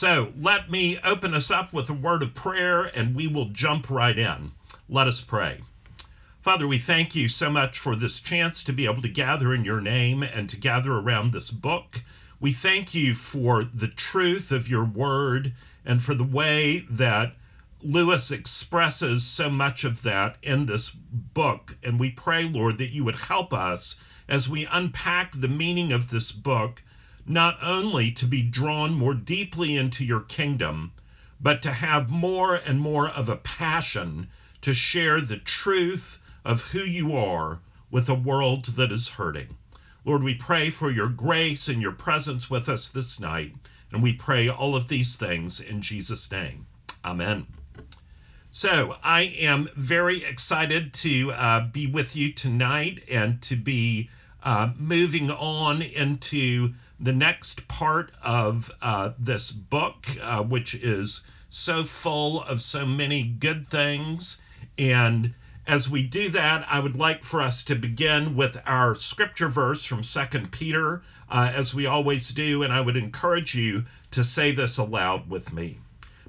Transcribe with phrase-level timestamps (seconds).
[0.00, 3.90] So let me open us up with a word of prayer and we will jump
[3.90, 4.50] right in.
[4.88, 5.60] Let us pray.
[6.40, 9.66] Father, we thank you so much for this chance to be able to gather in
[9.66, 12.02] your name and to gather around this book.
[12.40, 15.52] We thank you for the truth of your word
[15.84, 17.36] and for the way that
[17.82, 21.76] Lewis expresses so much of that in this book.
[21.84, 23.96] And we pray, Lord, that you would help us
[24.30, 26.82] as we unpack the meaning of this book
[27.26, 30.92] not only to be drawn more deeply into your kingdom,
[31.40, 34.28] but to have more and more of a passion
[34.60, 39.56] to share the truth of who you are with a world that is hurting.
[40.04, 43.54] Lord, we pray for your grace and your presence with us this night,
[43.92, 46.66] and we pray all of these things in Jesus' name.
[47.04, 47.46] Amen.
[48.50, 54.10] So, I am very excited to uh, be with you tonight and to be
[54.42, 61.82] uh, moving on into the next part of uh, this book, uh, which is so
[61.82, 64.36] full of so many good things.
[64.76, 65.32] And
[65.66, 69.84] as we do that, I would like for us to begin with our scripture verse
[69.86, 72.62] from 2 Peter, uh, as we always do.
[72.62, 75.78] And I would encourage you to say this aloud with me.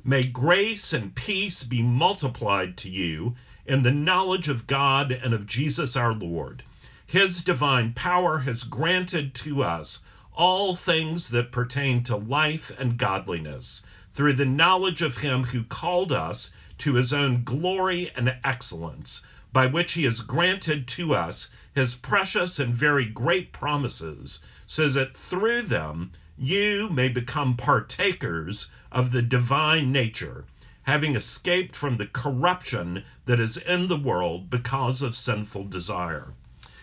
[0.05, 5.45] May grace and peace be multiplied to you in the knowledge of God and of
[5.45, 6.63] Jesus our Lord.
[7.05, 9.99] His divine power has granted to us
[10.33, 13.81] all things that pertain to life and godliness
[14.13, 19.67] through the knowledge of him who called us to his own glory and excellence, by
[19.67, 25.61] which he has granted to us his precious and very great promises, so that through
[25.63, 30.45] them you may become partakers of the divine nature,
[30.83, 36.33] having escaped from the corruption that is in the world because of sinful desire.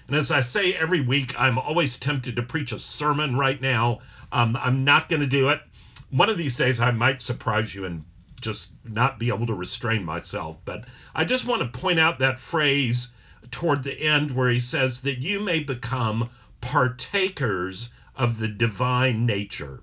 [0.09, 4.01] And as I say every week, I'm always tempted to preach a sermon right now.
[4.33, 5.61] Um, I'm not going to do it.
[6.11, 8.05] One of these days, I might surprise you and
[8.41, 10.59] just not be able to restrain myself.
[10.65, 13.13] But I just want to point out that phrase
[13.51, 16.31] toward the end where he says that you may become
[16.63, 19.83] partakers of the divine nature.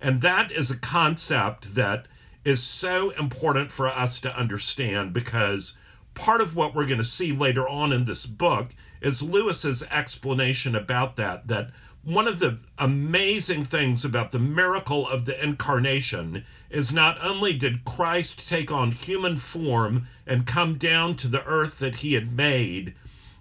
[0.00, 2.06] And that is a concept that
[2.44, 5.76] is so important for us to understand because
[6.14, 8.68] part of what we're going to see later on in this book
[9.00, 11.70] is Lewis's explanation about that that
[12.04, 17.84] one of the amazing things about the miracle of the incarnation is not only did
[17.84, 22.94] Christ take on human form and come down to the earth that he had made,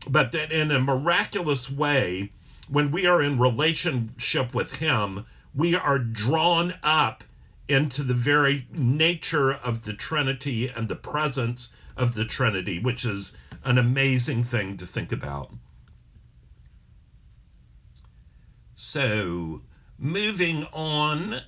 [0.10, 2.32] but that in a miraculous way,
[2.70, 7.26] when we are in relationship with him, we are drawn up
[7.68, 13.34] into the very nature of the Trinity and the presence of the Trinity, which is
[13.64, 15.52] an amazing thing to think about.
[18.76, 19.62] So,
[19.98, 21.40] moving on,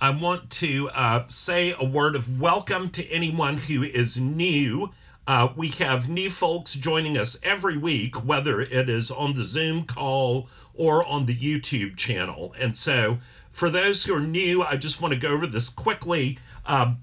[0.00, 4.90] I want to uh, say a word of welcome to anyone who is new.
[5.26, 9.84] Uh, we have new folks joining us every week, whether it is on the Zoom
[9.84, 12.54] call or on the YouTube channel.
[12.58, 13.18] And so,
[13.50, 16.38] for those who are new, I just want to go over this quickly.
[16.64, 16.98] Um,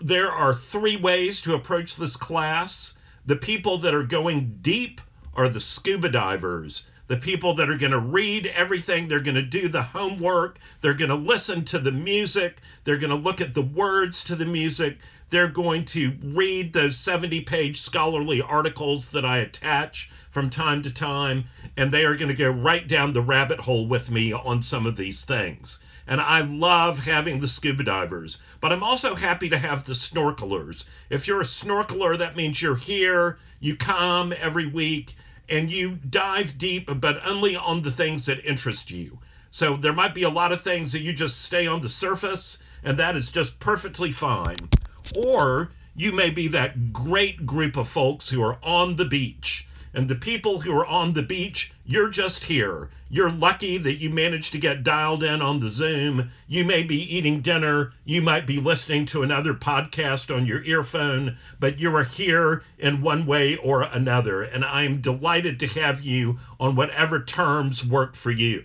[0.00, 2.94] there are three ways to approach this class.
[3.24, 5.00] The people that are going deep
[5.34, 6.86] are the scuba divers.
[7.08, 10.94] The people that are going to read everything, they're going to do the homework, they're
[10.94, 14.46] going to listen to the music, they're going to look at the words to the
[14.46, 20.82] music, they're going to read those 70 page scholarly articles that I attach from time
[20.82, 21.44] to time,
[21.76, 24.86] and they are going to go right down the rabbit hole with me on some
[24.86, 25.78] of these things.
[26.08, 30.86] And I love having the scuba divers, but I'm also happy to have the snorkelers.
[31.10, 35.14] If you're a snorkeler, that means you're here, you come every week,
[35.48, 39.18] and you dive deep, but only on the things that interest you.
[39.50, 42.58] So there might be a lot of things that you just stay on the surface,
[42.82, 44.68] and that is just perfectly fine.
[45.16, 49.66] Or you may be that great group of folks who are on the beach.
[49.96, 52.90] And the people who are on the beach, you're just here.
[53.08, 56.28] You're lucky that you managed to get dialed in on the Zoom.
[56.46, 57.94] You may be eating dinner.
[58.04, 63.00] You might be listening to another podcast on your earphone, but you are here in
[63.00, 64.42] one way or another.
[64.42, 68.64] And I'm delighted to have you on whatever terms work for you.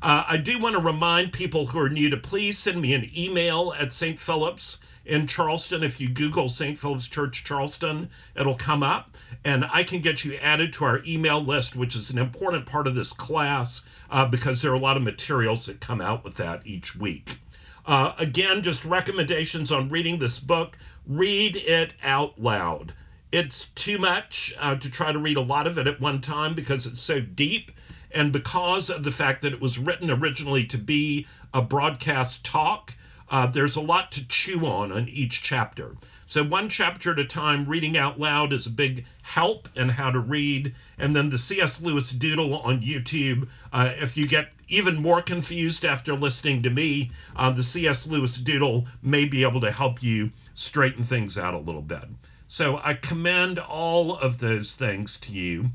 [0.00, 3.10] Uh, I do want to remind people who are new to please send me an
[3.16, 4.16] email at St.
[4.16, 4.78] Philip's
[5.08, 5.82] in Charleston.
[5.82, 6.78] If you Google St.
[6.78, 11.42] Philip's Church Charleston, it'll come up, and I can get you added to our email
[11.42, 14.96] list, which is an important part of this class uh, because there are a lot
[14.96, 17.38] of materials that come out with that each week.
[17.86, 20.76] Uh, again, just recommendations on reading this book.
[21.06, 22.92] Read it out loud.
[23.32, 26.54] It's too much uh, to try to read a lot of it at one time
[26.54, 27.72] because it's so deep
[28.10, 32.94] and because of the fact that it was written originally to be a broadcast talk,
[33.30, 35.94] uh, there's a lot to chew on on each chapter.
[36.24, 40.10] So, one chapter at a time, reading out loud is a big help in how
[40.10, 40.74] to read.
[40.98, 41.82] And then the C.S.
[41.82, 43.48] Lewis Doodle on YouTube.
[43.72, 48.06] Uh, if you get even more confused after listening to me, uh, the C.S.
[48.06, 52.04] Lewis Doodle may be able to help you straighten things out a little bit.
[52.46, 55.66] So, I commend all of those things to you.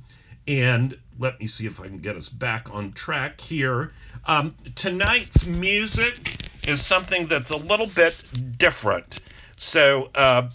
[0.48, 3.92] And let me see if I can get us back on track here.
[4.26, 8.16] Um, tonight's music is something that's a little bit
[8.58, 9.20] different.
[9.56, 10.50] So uh,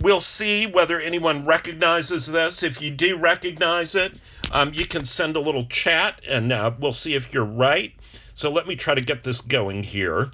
[0.00, 2.62] we'll see whether anyone recognizes this.
[2.62, 4.18] If you do recognize it,
[4.50, 7.92] um, you can send a little chat and uh, we'll see if you're right.
[8.34, 10.32] So let me try to get this going here.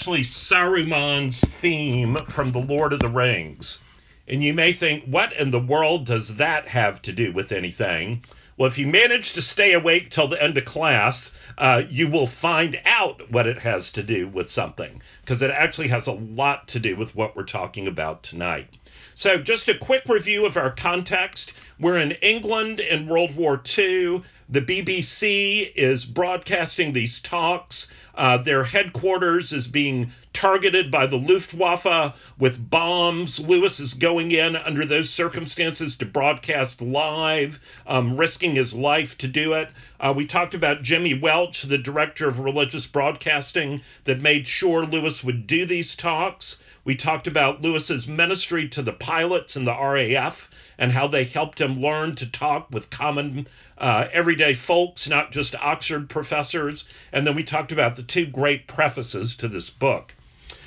[0.00, 3.84] Actually Saruman's theme from The Lord of the Rings.
[4.26, 8.24] And you may think, what in the world does that have to do with anything?
[8.56, 12.26] Well, if you manage to stay awake till the end of class, uh, you will
[12.26, 16.68] find out what it has to do with something, because it actually has a lot
[16.68, 18.68] to do with what we're talking about tonight.
[19.16, 21.52] So, just a quick review of our context.
[21.78, 24.22] We're in England in World War II.
[24.48, 27.88] The BBC is broadcasting these talks.
[28.20, 33.40] Uh, their headquarters is being targeted by the Luftwaffe with bombs.
[33.40, 39.26] Lewis is going in under those circumstances to broadcast live, um, risking his life to
[39.26, 39.70] do it.
[39.98, 45.24] Uh, we talked about Jimmy Welch, the director of religious broadcasting, that made sure Lewis
[45.24, 46.59] would do these talks.
[46.82, 51.60] We talked about Lewis's ministry to the pilots in the RAF and how they helped
[51.60, 53.46] him learn to talk with common
[53.76, 56.88] uh, everyday folks, not just Oxford professors.
[57.12, 60.14] And then we talked about the two great prefaces to this book.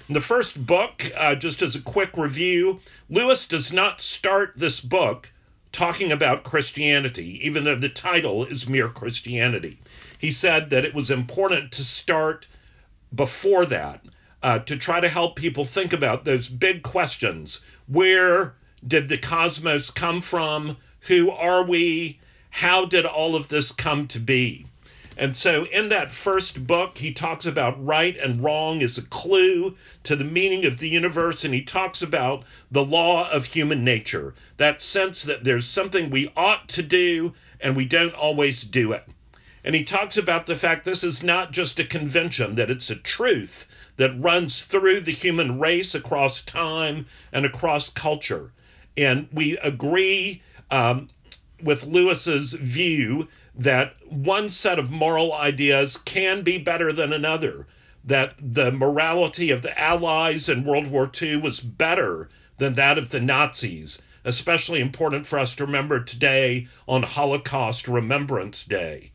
[0.07, 2.79] In the first book, uh, just as a quick review,
[3.09, 5.31] Lewis does not start this book
[5.71, 9.79] talking about Christianity, even though the title is Mere Christianity.
[10.19, 12.45] He said that it was important to start
[13.15, 14.01] before that
[14.43, 17.65] uh, to try to help people think about those big questions.
[17.87, 18.53] Where
[18.85, 20.77] did the cosmos come from?
[21.07, 22.19] Who are we?
[22.53, 24.67] how did all of this come to be?
[25.17, 29.75] And so, in that first book, he talks about right and wrong as a clue
[30.03, 34.35] to the meaning of the universe, and he talks about the law of human nature
[34.57, 39.03] that sense that there's something we ought to do and we don't always do it.
[39.63, 42.95] And he talks about the fact this is not just a convention, that it's a
[42.95, 43.65] truth
[43.97, 48.51] that runs through the human race across time and across culture.
[48.97, 51.09] And we agree um,
[51.61, 57.67] with Lewis's view that one set of moral ideas can be better than another,
[58.05, 63.09] that the morality of the Allies in World War II was better than that of
[63.09, 69.11] the Nazis, especially important for us to remember today on Holocaust Remembrance Day.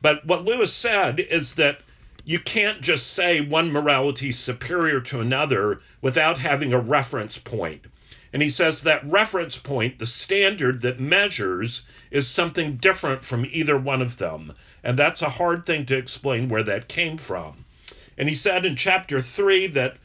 [0.00, 1.80] But what Lewis said is that
[2.24, 7.84] you can't just say one morality is superior to another without having a reference point.
[8.32, 13.76] And he says that reference point, the standard that measures, is something different from either
[13.76, 14.52] one of them.
[14.84, 17.64] And that's a hard thing to explain where that came from.
[18.16, 19.96] And he said in chapter 3 that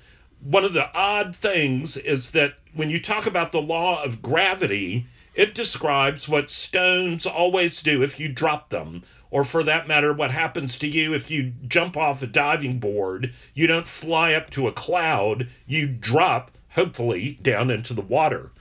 [0.42, 5.06] one of the odd things is that when you talk about the law of gravity,
[5.34, 10.32] it describes what stones always do if you drop them, or for that matter, what
[10.32, 13.34] happens to you if you jump off a diving board.
[13.54, 18.52] You don't fly up to a cloud, you drop hopefully down into the water.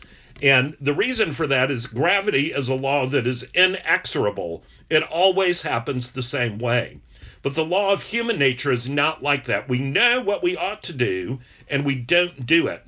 [0.42, 4.64] And the reason for that is gravity is a law that is inexorable.
[4.90, 6.98] It always happens the same way.
[7.42, 9.68] But the law of human nature is not like that.
[9.68, 12.82] We know what we ought to do, and we don't do it.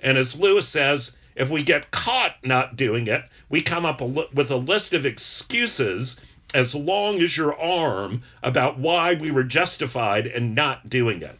[0.00, 4.50] And as Lewis says, If we get caught not doing it, we come up with
[4.50, 6.20] a list of excuses
[6.54, 11.38] as long as your arm about why we were justified in not doing it.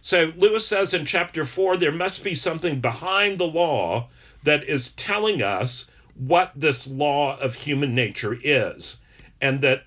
[0.00, 4.08] So Lewis says in chapter 4 there must be something behind the law
[4.44, 9.00] that is telling us what this law of human nature is,
[9.40, 9.82] and that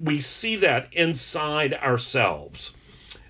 [0.00, 2.74] we see that inside ourselves.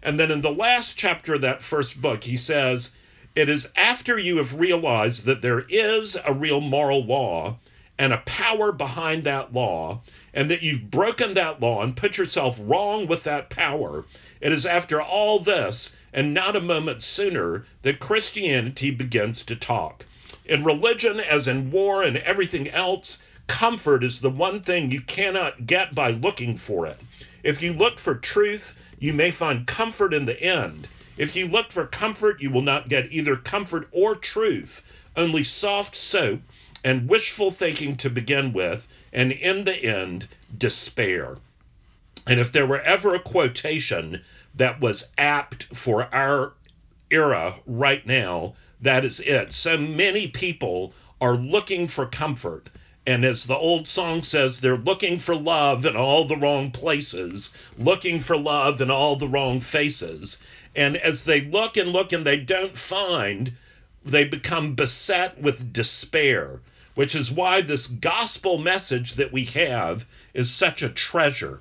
[0.02, 2.94] And then in the last chapter of that first book, he says,
[3.36, 7.58] It is after you have realized that there is a real moral law
[7.98, 10.00] and a power behind that law,
[10.32, 14.04] and that you've broken that law and put yourself wrong with that power.
[14.40, 20.04] It is after all this, and not a moment sooner, that Christianity begins to talk.
[20.44, 25.66] In religion, as in war and everything else, comfort is the one thing you cannot
[25.66, 26.98] get by looking for it.
[27.42, 30.88] If you look for truth, you may find comfort in the end.
[31.16, 34.84] If you look for comfort, you will not get either comfort or truth,
[35.16, 36.40] only soft soap
[36.84, 41.36] and wishful thinking to begin with, and in the end, despair.
[42.26, 44.22] And if there were ever a quotation
[44.54, 46.52] that was apt for our
[47.10, 49.52] era right now, that is it.
[49.52, 52.68] So many people are looking for comfort.
[53.06, 57.52] And as the old song says, they're looking for love in all the wrong places,
[57.78, 60.38] looking for love in all the wrong faces.
[60.76, 63.52] And as they look and look and they don't find,
[64.04, 66.60] they become beset with despair,
[66.94, 70.04] which is why this gospel message that we have
[70.34, 71.60] is such a treasure.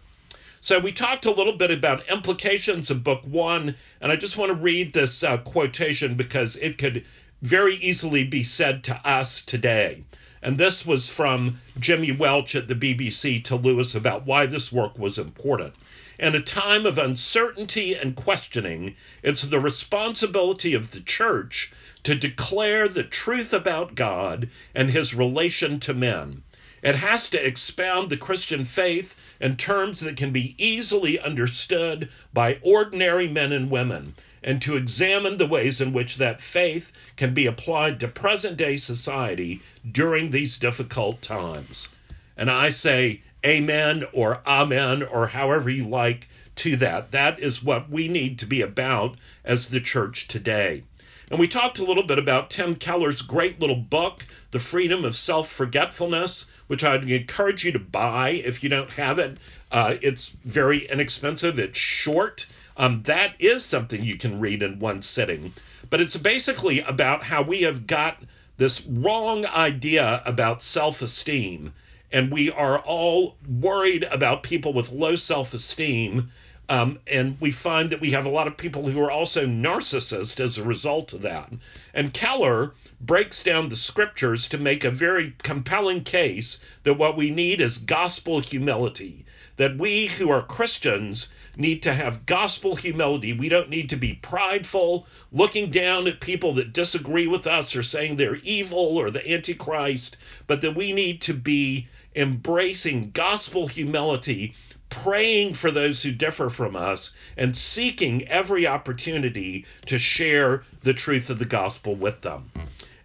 [0.62, 4.50] So we talked a little bit about implications of book one, and I just want
[4.50, 7.06] to read this uh, quotation because it could
[7.42, 10.04] very easily be said to us today.
[10.42, 14.98] And this was from Jimmy Welch at the BBC to Lewis about why this work
[14.98, 15.74] was important.
[16.20, 21.72] In a time of uncertainty and questioning, it's the responsibility of the church
[22.04, 26.44] to declare the truth about God and his relation to men.
[26.84, 32.60] It has to expound the Christian faith in terms that can be easily understood by
[32.64, 37.46] ordinary men and women, and to examine the ways in which that faith can be
[37.46, 41.88] applied to present day society during these difficult times.
[42.36, 47.12] And I say amen or amen or however you like to that.
[47.12, 50.84] That is what we need to be about as the church today.
[51.32, 55.16] And we talked a little bit about Tim Keller's great little book, The Freedom of
[55.16, 59.38] Self Forgetfulness, which I'd encourage you to buy if you don't have it.
[59.72, 62.48] Uh, it's very inexpensive, it's short.
[62.76, 65.54] Um, that is something you can read in one sitting.
[65.90, 68.22] But it's basically about how we have got
[68.58, 71.74] this wrong idea about self esteem.
[72.12, 76.32] And we are all worried about people with low self esteem
[76.70, 80.40] um, and we find that we have a lot of people who are also narcissists
[80.40, 81.52] as a result of that.
[81.96, 87.32] And Keller breaks down the scriptures to make a very compelling case that what we
[87.32, 89.26] need is gospel humility.
[89.58, 93.34] That we who are Christians need to have gospel humility.
[93.34, 97.82] We don't need to be prideful, looking down at people that disagree with us or
[97.82, 101.88] saying they're evil or the Antichrist, but that we need to be
[102.20, 104.56] embracing gospel humility
[104.90, 111.30] praying for those who differ from us, and seeking every opportunity to share the truth
[111.30, 112.52] of the gospel with them.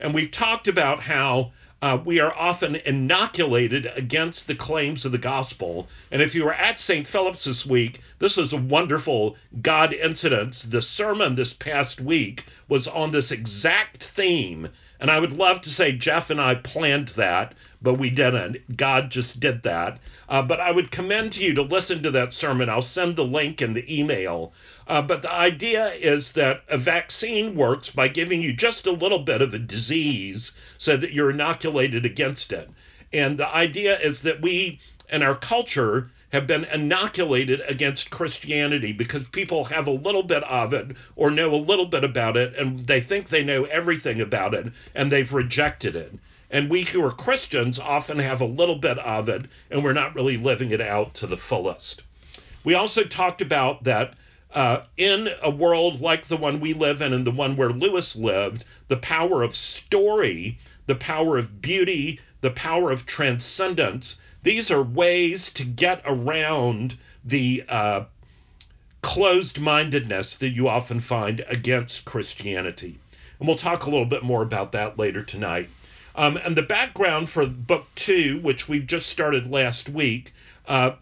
[0.01, 1.53] And we've talked about how
[1.83, 5.87] uh, we are often inoculated against the claims of the gospel.
[6.11, 7.07] And if you were at St.
[7.07, 10.65] Philip's this week, this was a wonderful God incident.
[10.71, 14.71] The sermon this past week was on this exact theme.
[15.01, 18.77] And I would love to say Jeff and I planned that, but we didn't.
[18.77, 19.99] God just did that.
[20.29, 22.69] Uh, but I would commend you to listen to that sermon.
[22.69, 24.53] I'll send the link in the email.
[24.87, 29.19] Uh, but the idea is that a vaccine works by giving you just a little
[29.19, 32.69] bit of a disease so that you're inoculated against it.
[33.13, 39.29] And the idea is that we and our culture have been inoculated against Christianity because
[39.29, 42.87] people have a little bit of it or know a little bit about it and
[42.87, 46.13] they think they know everything about it and they've rejected it.
[46.51, 50.15] And we who are Christians often have a little bit of it, and we're not
[50.15, 52.03] really living it out to the fullest.
[52.63, 54.15] We also talked about that
[54.55, 58.15] uh, in a world like the one we live in and the one where Lewis
[58.15, 64.83] lived, the power of story, the power of beauty, the power of transcendence, these are
[64.83, 68.05] ways to get around the uh,
[69.01, 72.99] closed mindedness that you often find against Christianity.
[73.39, 75.71] And we'll talk a little bit more about that later tonight.
[76.15, 80.33] Um, and the background for book two, which we've just started last week,
[80.69, 80.93] uh,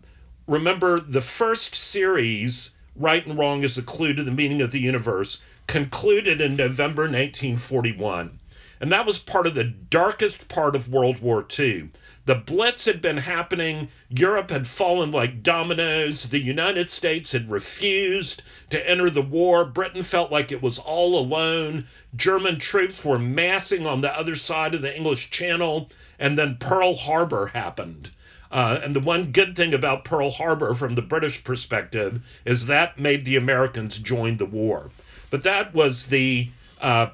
[0.46, 4.80] remember the first series, Right and Wrong is a Clue to the Meaning of the
[4.80, 8.38] Universe, concluded in November 1941.
[8.80, 11.90] And that was part of the darkest part of World War II.
[12.24, 13.88] The Blitz had been happening.
[14.08, 16.28] Europe had fallen like dominoes.
[16.28, 19.64] The United States had refused to enter the war.
[19.64, 21.88] Britain felt like it was all alone.
[22.14, 25.90] German troops were massing on the other side of the English Channel.
[26.20, 28.10] And then Pearl Harbor happened.
[28.52, 33.00] Uh, and the one good thing about Pearl Harbor from the British perspective is that
[33.00, 34.90] made the Americans join the war.
[35.30, 36.50] But that was the
[36.80, 37.06] uh,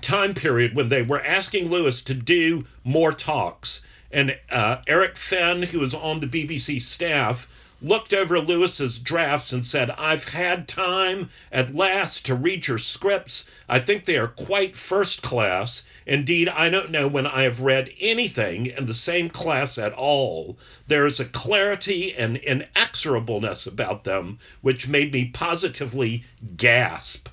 [0.00, 3.82] time period when they were asking Lewis to do more talks.
[4.10, 7.46] And uh, Eric Fenn, who was on the BBC staff,
[7.80, 13.48] looked over Lewis's drafts and said, I've had time at last to read your scripts.
[13.68, 15.84] I think they are quite first class.
[16.06, 20.58] Indeed, I don't know when I have read anything in the same class at all.
[20.88, 26.24] There is a clarity and inexorableness about them which made me positively
[26.56, 27.28] gasp.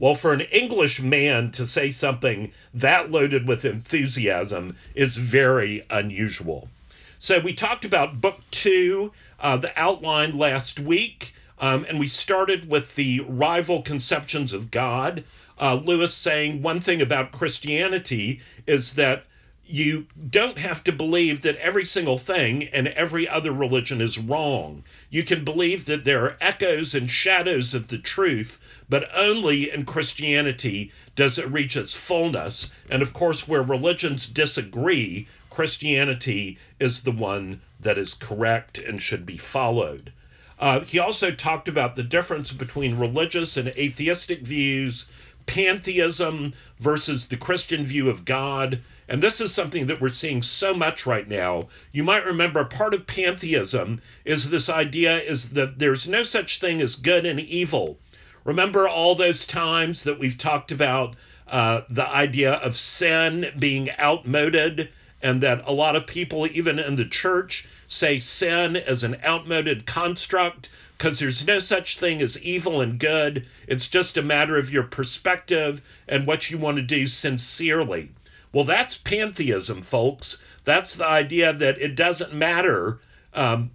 [0.00, 6.70] Well, for an English man to say something that loaded with enthusiasm is very unusual.
[7.18, 12.66] So we talked about book two, uh, the outline last week, um, and we started
[12.66, 15.24] with the rival conceptions of God.
[15.60, 19.26] Uh, Lewis saying one thing about Christianity is that
[19.70, 24.82] you don't have to believe that every single thing and every other religion is wrong.
[25.10, 28.58] You can believe that there are echoes and shadows of the truth,
[28.88, 32.70] but only in Christianity does it reach its fullness.
[32.88, 39.24] And of course, where religions disagree, Christianity is the one that is correct and should
[39.24, 40.12] be followed.
[40.58, 45.08] Uh, he also talked about the difference between religious and atheistic views,
[45.46, 48.80] pantheism versus the Christian view of God.
[49.10, 51.66] And this is something that we're seeing so much right now.
[51.90, 56.80] You might remember part of pantheism is this idea is that there's no such thing
[56.80, 57.98] as good and evil.
[58.44, 61.16] Remember all those times that we've talked about
[61.48, 64.90] uh, the idea of sin being outmoded,
[65.20, 69.86] and that a lot of people, even in the church, say sin is an outmoded
[69.86, 73.48] construct because there's no such thing as evil and good.
[73.66, 78.10] It's just a matter of your perspective and what you want to do sincerely.
[78.52, 80.42] Well, that's pantheism, folks.
[80.64, 83.00] That's the idea that it doesn't matter
[83.32, 83.70] um,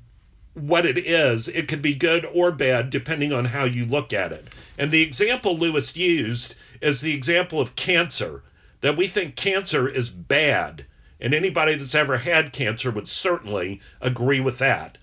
[0.53, 1.47] what it is.
[1.47, 4.45] It could be good or bad depending on how you look at it.
[4.77, 8.43] And the example Lewis used is the example of cancer,
[8.81, 10.85] that we think cancer is bad.
[11.19, 14.97] And anybody that's ever had cancer would certainly agree with that.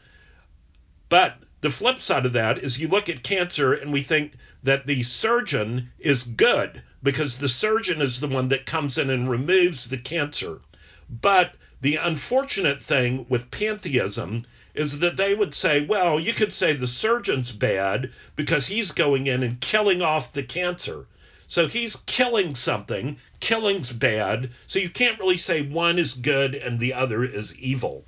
[1.09, 4.33] But the flip side of that is you look at cancer and we think
[4.65, 9.31] that the surgeon is good because the surgeon is the one that comes in and
[9.31, 10.61] removes the cancer.
[11.09, 14.45] But the unfortunate thing with pantheism
[14.75, 19.29] is that they would say, well, you could say the surgeon's bad because he's going
[19.29, 21.07] in and killing off the cancer.
[21.47, 26.79] So he's killing something, killing's bad, so you can't really say one is good and
[26.79, 28.05] the other is evil.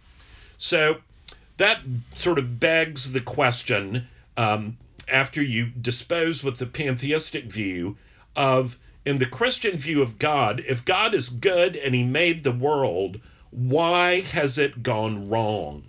[0.59, 0.97] So
[1.57, 1.81] that
[2.15, 4.77] sort of begs the question um,
[5.09, 7.97] after you dispose with the pantheistic view
[8.35, 12.53] of in the Christian view of God, if God is good and he made the
[12.53, 15.85] world, why has it gone wrong?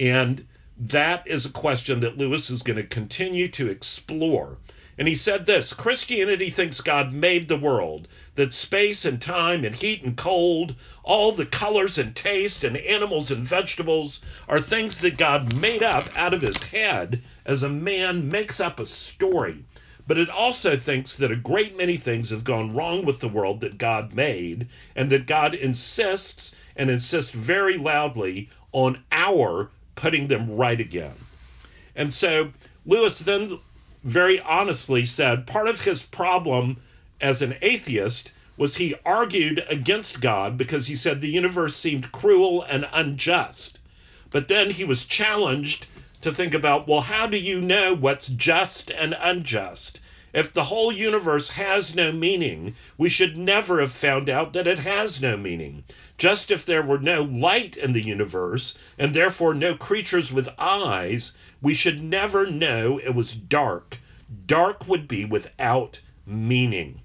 [0.00, 0.46] And
[0.78, 4.58] that is a question that Lewis is going to continue to explore.
[4.98, 9.72] And he said this Christianity thinks God made the world, that space and time and
[9.72, 15.16] heat and cold, all the colors and taste and animals and vegetables are things that
[15.16, 19.62] God made up out of his head as a man makes up a story.
[20.08, 23.60] But it also thinks that a great many things have gone wrong with the world
[23.60, 30.56] that God made, and that God insists and insists very loudly on our putting them
[30.56, 31.14] right again.
[31.94, 32.52] And so
[32.84, 33.58] Lewis then
[34.04, 36.76] very honestly said part of his problem
[37.20, 42.62] as an atheist was he argued against God because he said the universe seemed cruel
[42.62, 43.78] and unjust.
[44.30, 45.86] But then he was challenged
[46.20, 50.00] to think about well, how do you know what's just and unjust?
[50.34, 54.78] If the whole universe has no meaning, we should never have found out that it
[54.78, 55.84] has no meaning.
[56.18, 61.32] Just if there were no light in the universe, and therefore no creatures with eyes,
[61.62, 63.98] we should never know it was dark.
[64.46, 67.00] Dark would be without meaning.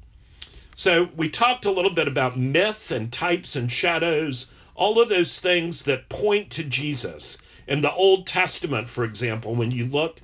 [0.76, 5.40] So we talked a little bit about myth and types and shadows, all of those
[5.40, 7.38] things that point to Jesus.
[7.68, 10.20] In the Old Testament, for example, when you look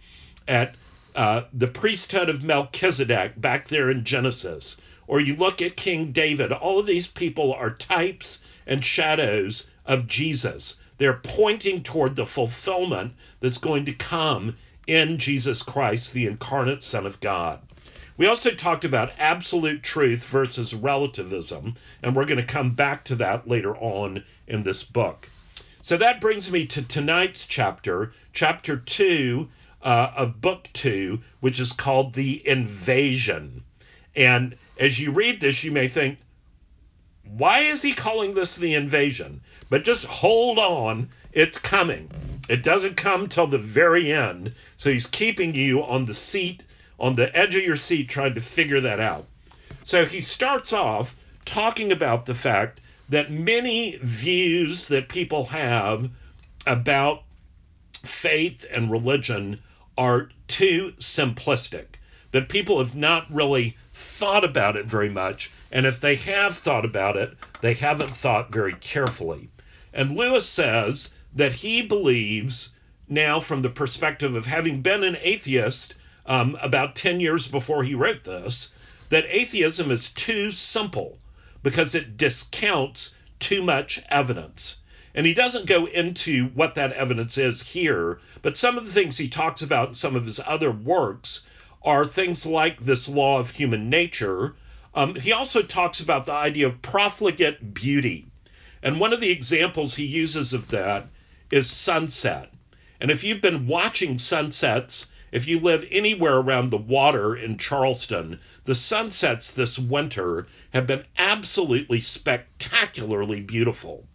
[0.50, 0.76] at
[1.20, 6.54] uh, the priesthood of Melchizedek back there in Genesis, or you look at King David,
[6.54, 10.80] all of these people are types and shadows of Jesus.
[10.98, 14.56] They're pointing toward the fulfillment that's going to come
[14.88, 17.60] in Jesus Christ, the incarnate Son of God.
[18.16, 23.16] We also talked about absolute truth versus relativism, and we're going to come back to
[23.16, 25.28] that later on in this book.
[25.82, 29.50] So that brings me to tonight's chapter, chapter 2
[29.82, 33.63] uh, of book 2, which is called The Invasion.
[34.15, 36.20] And as you read this, you may think,
[37.24, 39.42] why is he calling this the invasion?
[39.70, 42.10] But just hold on, it's coming.
[42.50, 44.54] It doesn't come till the very end.
[44.78, 46.63] So he's keeping you on the seat,
[47.00, 49.28] on the edge of your seat, trying to figure that out.
[49.84, 51.15] So he starts off
[51.46, 56.10] talking about the fact that many views that people have
[56.65, 57.24] about
[58.04, 59.60] faith and religion
[60.00, 61.86] are too simplistic,
[62.32, 65.52] that people have not really thought about it very much.
[65.74, 69.50] And if they have thought about it, they haven't thought very carefully.
[69.94, 72.74] And Lewis says that he believes
[73.10, 77.96] now, from the perspective of having been an atheist um, about 10 years before he
[77.96, 78.72] wrote this,
[79.10, 81.18] that atheism is too simple
[81.62, 84.79] because it discounts too much evidence.
[85.15, 89.17] And he doesn't go into what that evidence is here, but some of the things
[89.17, 91.45] he talks about in some of his other works
[91.82, 94.56] are things like this law of human nature.
[94.93, 98.28] Um, he also talks about the idea of profligate beauty.
[98.84, 101.08] And one of the examples he uses of that
[101.52, 102.52] is sunset.
[103.02, 108.39] And if you've been watching sunsets, if you live anywhere around the water in Charleston,
[108.65, 114.06] the sunsets this winter have been absolutely spectacularly beautiful.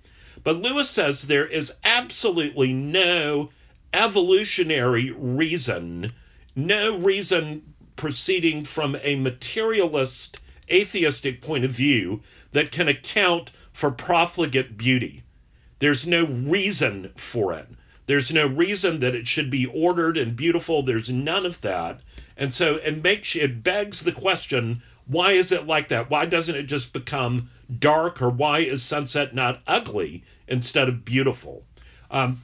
[0.42, 3.50] But Lewis says there is absolutely no
[3.92, 6.12] evolutionary reason
[6.56, 10.38] no reason proceeding from a materialist,
[10.70, 15.24] atheistic point of view that can account for profligate beauty.
[15.80, 17.66] There's no reason for it.
[18.06, 20.82] There's no reason that it should be ordered and beautiful.
[20.82, 22.00] There's none of that.
[22.36, 26.10] And so it makes it begs the question, why is it like that?
[26.10, 31.64] Why doesn't it just become dark or why is sunset not ugly instead of beautiful?
[32.10, 32.40] Um,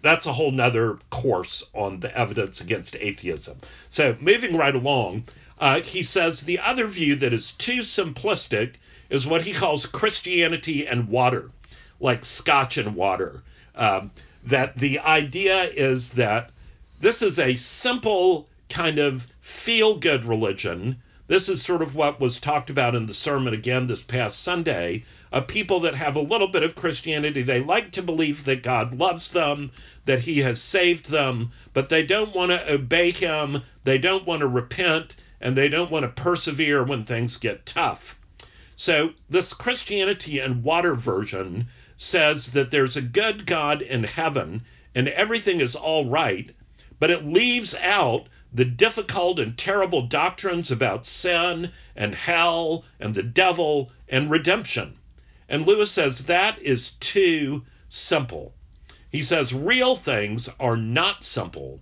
[0.00, 3.58] that's a whole nother course on the evidence against atheism.
[3.88, 5.24] So, moving right along,
[5.60, 8.74] uh, he says the other view that is too simplistic
[9.10, 11.50] is what he calls Christianity and water,
[12.00, 13.42] like scotch and water.
[13.74, 14.10] Um,
[14.44, 16.50] that the idea is that
[17.00, 21.02] this is a simple kind of feel good religion.
[21.28, 25.04] This is sort of what was talked about in the sermon again this past Sunday
[25.30, 27.42] of people that have a little bit of Christianity.
[27.42, 29.70] They like to believe that God loves them,
[30.06, 34.40] that He has saved them, but they don't want to obey Him, they don't want
[34.40, 38.18] to repent, and they don't want to persevere when things get tough.
[38.74, 44.62] So, this Christianity and water version says that there's a good God in heaven
[44.94, 46.50] and everything is all right,
[46.98, 53.22] but it leaves out the difficult and terrible doctrines about sin and hell and the
[53.22, 54.96] devil and redemption.
[55.48, 58.54] And Lewis says that is too simple.
[59.10, 61.80] He says real things are not simple.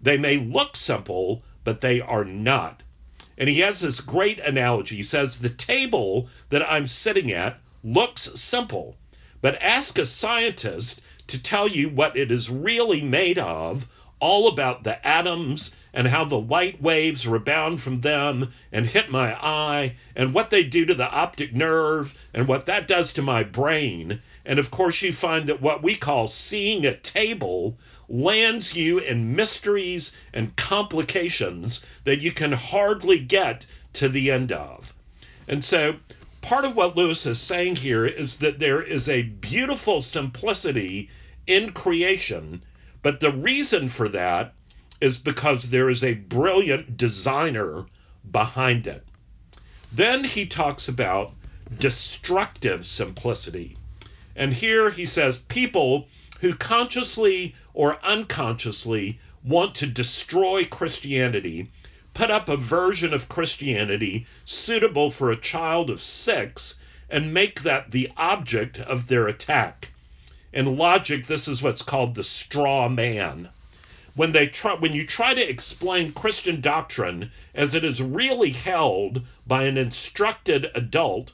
[0.00, 2.82] They may look simple, but they are not.
[3.36, 4.96] And he has this great analogy.
[4.96, 8.96] He says, The table that I'm sitting at looks simple,
[9.40, 13.88] but ask a scientist to tell you what it is really made of,
[14.20, 19.34] all about the atoms and how the light waves rebound from them and hit my
[19.34, 23.42] eye and what they do to the optic nerve and what that does to my
[23.42, 24.22] brain.
[24.44, 27.76] And of course, you find that what we call seeing a table
[28.08, 34.94] lands you in mysteries and complications that you can hardly get to the end of.
[35.48, 35.96] And so,
[36.42, 41.10] part of what Lewis is saying here is that there is a beautiful simplicity
[41.44, 42.62] in creation,
[43.02, 44.54] but the reason for that
[45.00, 47.86] is because there is a brilliant designer
[48.28, 49.06] behind it.
[49.92, 51.32] Then he talks about
[51.78, 53.76] destructive simplicity.
[54.34, 56.08] And here he says people
[56.40, 61.70] who consciously or unconsciously want to destroy Christianity
[62.12, 66.74] put up a version of Christianity suitable for a child of six
[67.08, 69.92] and make that the object of their attack.
[70.52, 73.48] In logic, this is what's called the straw man
[74.18, 79.24] when they try when you try to explain Christian doctrine as it is really held
[79.46, 81.30] by an instructed adult,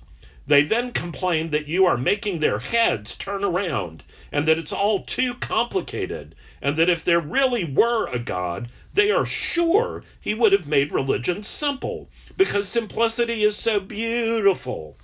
[0.46, 5.02] they then complain that you are making their heads turn around and that it's all
[5.02, 10.52] too complicated, and that if there really were a God, they are sure he would
[10.52, 14.94] have made religion simple because simplicity is so beautiful.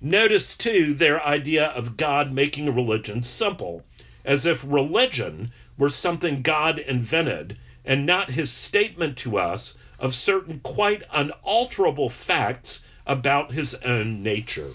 [0.00, 3.84] Notice, too, their idea of God making religion simple,
[4.24, 10.60] as if religion were something God invented and not his statement to us of certain
[10.60, 14.70] quite unalterable facts about his own nature.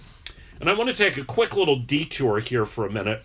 [0.60, 3.24] And I want to take a quick little detour here for a minute.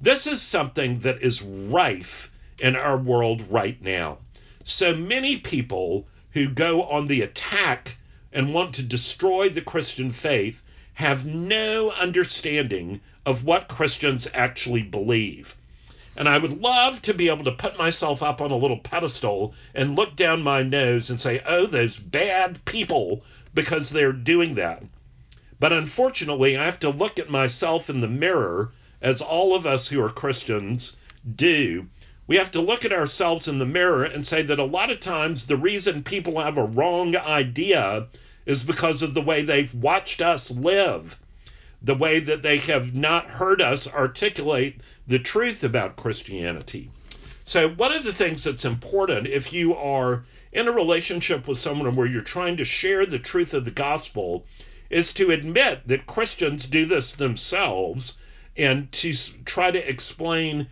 [0.00, 4.18] This is something that is rife in our world right now.
[4.64, 7.96] So many people who go on the attack
[8.32, 10.62] and want to destroy the Christian faith
[10.94, 15.56] have no understanding of what Christians actually believe.
[16.16, 19.54] And I would love to be able to put myself up on a little pedestal
[19.74, 24.82] and look down my nose and say, oh, those bad people, because they're doing that.
[25.58, 29.88] But unfortunately, I have to look at myself in the mirror, as all of us
[29.88, 30.96] who are Christians
[31.36, 31.88] do.
[32.26, 35.00] We have to look at ourselves in the mirror and say that a lot of
[35.00, 38.06] times the reason people have a wrong idea
[38.46, 41.18] is because of the way they've watched us live,
[41.82, 46.90] the way that they have not heard us articulate the truth about Christianity.
[47.44, 51.94] So, one of the things that's important if you are in a relationship with someone
[51.94, 54.46] where you're trying to share the truth of the gospel
[54.88, 58.16] is to admit that Christians do this themselves
[58.56, 59.12] and to
[59.44, 60.68] try to explain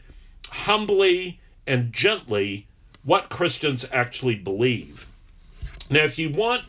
[0.48, 2.66] humbly and gently
[3.02, 5.06] what Christians actually believe.
[5.90, 6.62] Now, if you want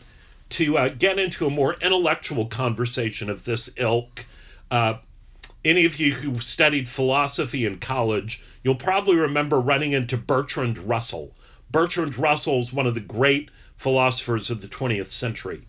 [0.50, 4.24] to uh, get into a more intellectual conversation of this ilk.
[4.70, 4.94] Uh,
[5.64, 11.34] any of you who studied philosophy in college, you'll probably remember running into Bertrand Russell.
[11.70, 15.62] Bertrand Russell is one of the great philosophers of the 20th century.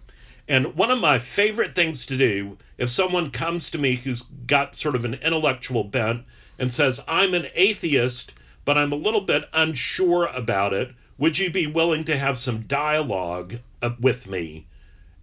[0.47, 4.77] And one of my favorite things to do, if someone comes to me who's got
[4.77, 6.23] sort of an intellectual bent
[6.59, 11.49] and says, I'm an atheist, but I'm a little bit unsure about it, would you
[11.49, 14.67] be willing to have some dialogue uh, with me?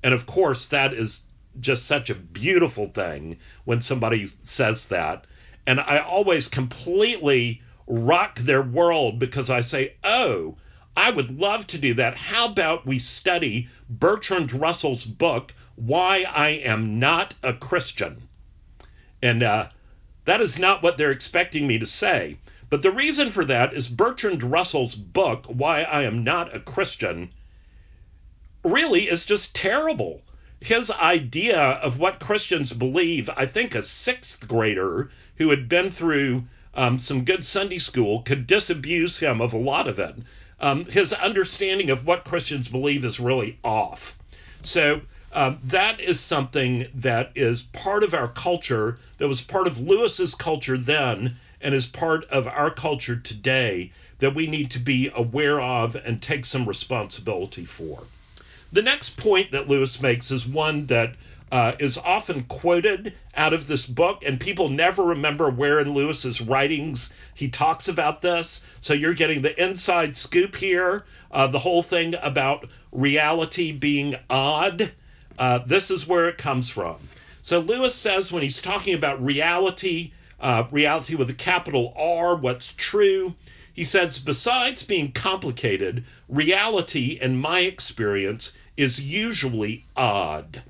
[0.03, 1.23] And of course, that is
[1.61, 5.27] just such a beautiful thing when somebody says that.
[5.67, 10.57] And I always completely rock their world because I say, oh,
[10.97, 12.17] I would love to do that.
[12.17, 18.29] How about we study Bertrand Russell's book, Why I Am Not a Christian?
[19.23, 19.69] And uh,
[20.25, 22.39] that is not what they're expecting me to say.
[22.69, 27.31] But the reason for that is Bertrand Russell's book, Why I Am Not a Christian,
[28.65, 30.23] really is just terrible.
[30.65, 36.45] His idea of what Christians believe, I think a sixth grader who had been through
[36.73, 40.15] um, some good Sunday school could disabuse him of a lot of it.
[40.61, 44.17] Um, his understanding of what Christians believe is really off.
[44.63, 45.01] So
[45.33, 50.37] um, that is something that is part of our culture, that was part of Lewis's
[50.37, 55.61] culture then, and is part of our culture today that we need to be aware
[55.61, 58.05] of and take some responsibility for.
[58.73, 61.15] The next point that Lewis makes is one that
[61.51, 66.41] uh, is often quoted out of this book, and people never remember where in Lewis's
[66.41, 68.65] writings he talks about this.
[68.81, 74.91] So you're getting the inside scoop here, uh, the whole thing about reality being odd.
[75.39, 76.97] Uh, this is where it comes from.
[77.43, 82.73] So Lewis says when he's talking about reality, uh, reality with a capital R, what's
[82.73, 83.35] true.
[83.75, 90.63] He says, besides being complicated, reality, in my experience, is usually odd.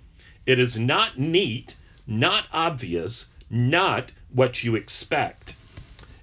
[0.45, 5.55] It is not neat, not obvious, not what you expect.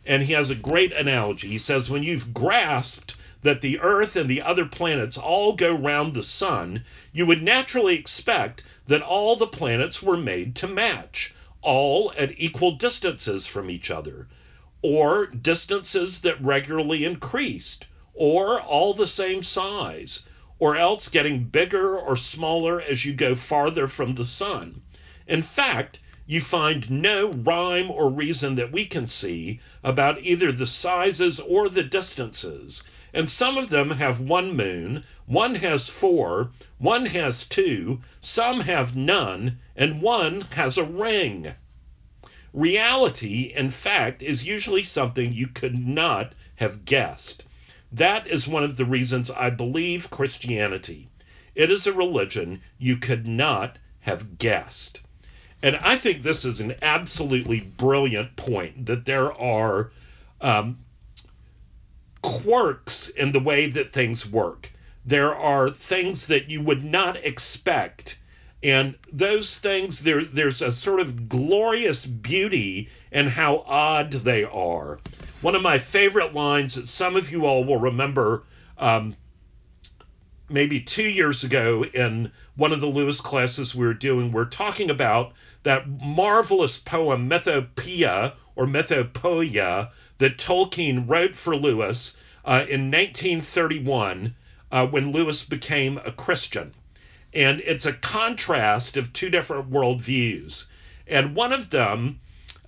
[0.05, 1.47] And he has a great analogy.
[1.47, 6.13] He says, when you've grasped that the Earth and the other planets all go round
[6.13, 12.13] the sun, you would naturally expect that all the planets were made to match all
[12.17, 14.27] at equal distances from each other,
[14.81, 20.25] or distances that regularly increased, or all the same size,
[20.59, 24.81] or else getting bigger or smaller as you go farther from the sun.
[25.25, 30.67] In fact, you find no rhyme or reason that we can see about either the
[30.67, 32.83] sizes or the distances.
[33.13, 38.95] And some of them have one moon, one has four, one has two, some have
[38.95, 41.55] none, and one has a ring.
[42.53, 47.43] Reality, in fact, is usually something you could not have guessed.
[47.91, 51.09] That is one of the reasons I believe Christianity.
[51.55, 55.01] It is a religion you could not have guessed.
[55.61, 59.91] And I think this is an absolutely brilliant point that there are
[60.39, 60.79] um,
[62.21, 64.71] quirks in the way that things work.
[65.05, 68.19] There are things that you would not expect
[68.61, 74.99] and those things, there, there's a sort of glorious beauty in how odd they are.
[75.41, 78.43] One of my favorite lines that some of you all will remember
[78.77, 79.15] um,
[80.49, 84.89] maybe two years ago in one of the Lewis classes we were doing, we're talking
[84.89, 94.35] about that marvelous poem, Mythopoeia or Mythopoeia, that Tolkien wrote for Lewis uh, in 1931
[94.71, 96.73] uh, when Lewis became a Christian.
[97.33, 100.65] And it's a contrast of two different worldviews.
[101.07, 102.19] And one of them,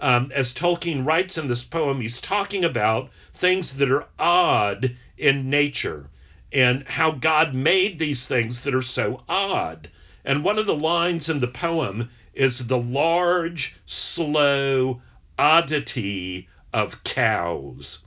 [0.02, 5.50] um, as Tolkien writes in this poem, he's talking about things that are odd in
[5.52, 6.10] nature
[6.52, 9.90] and how God made these things that are so odd.
[10.26, 15.02] And one of the lines in the poem is the large, slow
[15.38, 18.04] oddity of cows.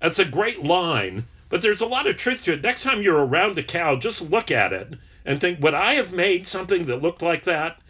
[0.00, 2.62] That's a great line, but there's a lot of truth to it.
[2.62, 4.94] Next time you're around a cow, just look at it
[5.24, 7.80] and think, would I have made something that looked like that?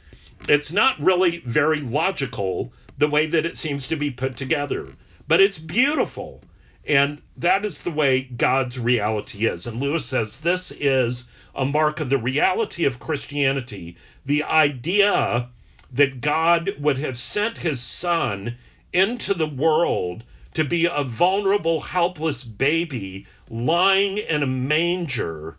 [0.49, 4.93] It's not really very logical the way that it seems to be put together,
[5.27, 6.43] but it's beautiful.
[6.87, 9.67] And that is the way God's reality is.
[9.67, 13.97] And Lewis says this is a mark of the reality of Christianity.
[14.25, 15.51] The idea
[15.93, 18.57] that God would have sent his son
[18.93, 25.57] into the world to be a vulnerable, helpless baby lying in a manger,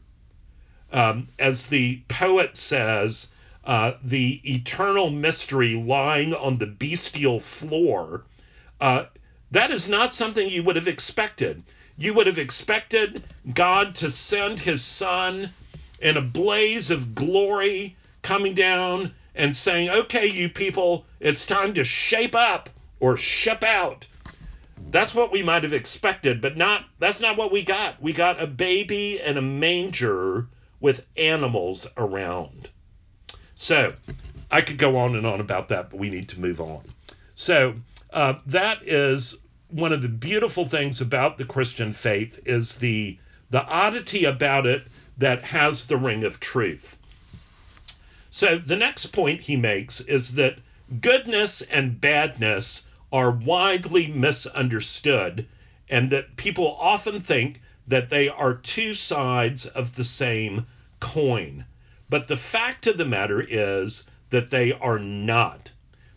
[0.92, 3.30] um, as the poet says,
[3.64, 8.24] uh, the eternal mystery lying on the bestial floor.
[8.80, 9.06] Uh,
[9.52, 11.64] that is not something you would have expected.
[11.98, 15.50] You would have expected God to send his son
[16.00, 21.84] in a blaze of glory coming down and saying, okay, you people, it's time to
[21.84, 22.70] shape up
[23.00, 24.08] or ship out.
[24.92, 28.02] That's what we might have expected, but not that's not what we got.
[28.02, 30.48] We got a baby in a manger
[30.80, 32.70] with animals around.
[33.62, 33.94] So
[34.50, 36.82] I could go on and on about that, but we need to move on.
[37.36, 37.76] So
[38.10, 43.20] uh, that is one of the beautiful things about the Christian faith is the
[43.50, 46.98] the oddity about it that has the ring of truth.
[48.32, 50.58] So the next point he makes is that
[51.02, 55.48] goodness and badness are widely misunderstood
[55.90, 60.66] and that people often think that they are two sides of the same
[61.02, 61.66] coin.
[62.10, 65.72] But the fact of the matter is that they are not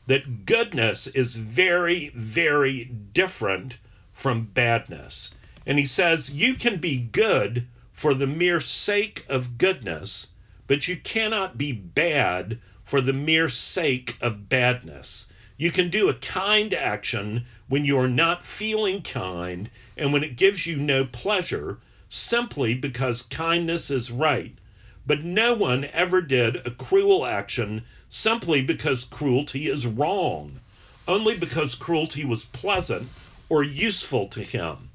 [0.06, 3.76] that goodness is very, very different
[4.12, 5.34] from badness.
[5.66, 10.28] And he says you can be good for the mere sake of goodness,
[10.66, 15.28] but you cannot be bad for the mere sake of badness.
[15.56, 20.36] You can do a kind action when you are not feeling kind and when it
[20.36, 21.78] gives you no pleasure
[22.08, 24.56] simply because kindness is right.
[25.04, 30.60] But no one ever did a cruel action simply because cruelty is wrong,
[31.08, 33.10] only because cruelty was pleasant
[33.48, 34.90] or useful to him.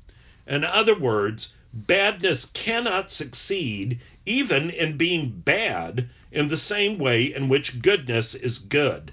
[0.48, 7.50] In other words, badness cannot succeed even in being bad in the same way in
[7.50, 9.12] which goodness is good.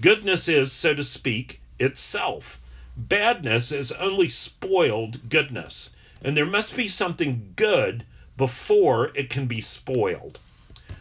[0.00, 2.60] Goodness is, so to speak, itself.
[2.96, 5.90] Badness is only spoiled goodness,
[6.22, 8.04] and there must be something good
[8.36, 10.38] before it can be spoiled.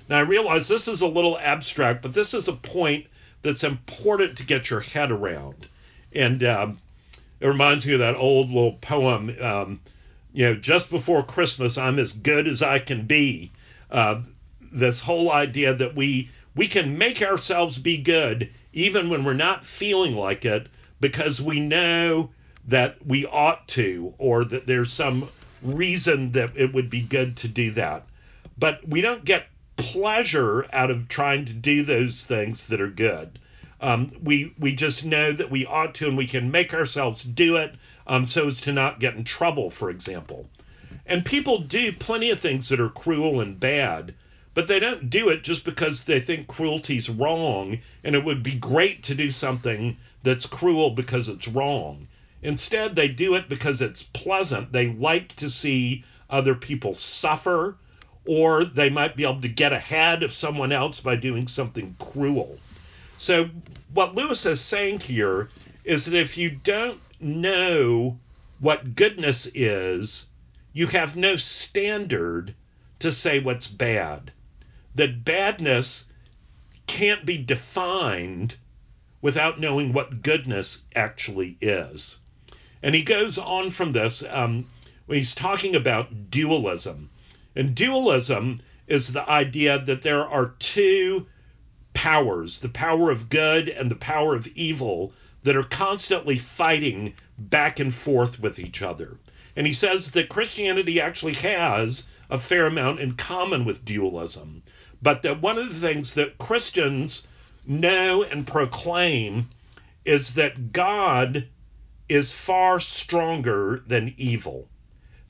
[0.07, 3.07] Now, I realize this is a little abstract, but this is a point
[3.41, 5.67] that's important to get your head around.
[6.13, 6.79] And um,
[7.39, 9.79] it reminds me of that old little poem, um,
[10.33, 13.51] you know, just before Christmas, I'm as good as I can be.
[13.89, 14.21] Uh,
[14.71, 19.65] this whole idea that we we can make ourselves be good even when we're not
[19.65, 20.67] feeling like it
[20.99, 22.31] because we know
[22.67, 25.29] that we ought to or that there's some
[25.65, 28.05] reason that it would be good to do that.
[28.57, 33.39] But we don't get pleasure out of trying to do those things that are good.
[33.81, 37.57] Um, we we just know that we ought to, and we can make ourselves do
[37.57, 37.75] it
[38.07, 40.49] um, so as to not get in trouble, for example.
[41.05, 44.15] And people do plenty of things that are cruel and bad,
[44.53, 48.55] but they don't do it just because they think cruelty's wrong, and it would be
[48.55, 52.07] great to do something that's cruel because it's wrong.
[52.41, 54.71] Instead, they do it because it's pleasant.
[54.71, 57.77] They like to see other people suffer
[58.25, 62.57] or they might be able to get ahead of someone else by doing something cruel.
[63.17, 63.49] So,
[63.93, 65.49] what Lewis is saying here
[65.83, 68.19] is that if you don't know
[68.59, 70.27] what goodness is,
[70.73, 72.53] you have no standard
[72.99, 74.31] to say what's bad.
[74.95, 76.07] That badness
[76.87, 78.55] can't be defined
[79.21, 82.17] without knowing what goodness actually is.
[82.83, 84.65] And he goes on from this um,
[85.05, 87.09] when he's talking about dualism.
[87.55, 91.27] And dualism is the idea that there are two
[91.93, 95.13] powers, the power of good and the power of evil,
[95.43, 99.17] that are constantly fighting back and forth with each other.
[99.55, 104.63] And he says that Christianity actually has a fair amount in common with dualism,
[105.01, 107.27] but that one of the things that Christians
[107.65, 109.49] know and proclaim
[110.03, 111.47] is that God
[112.07, 114.67] is far stronger than evil,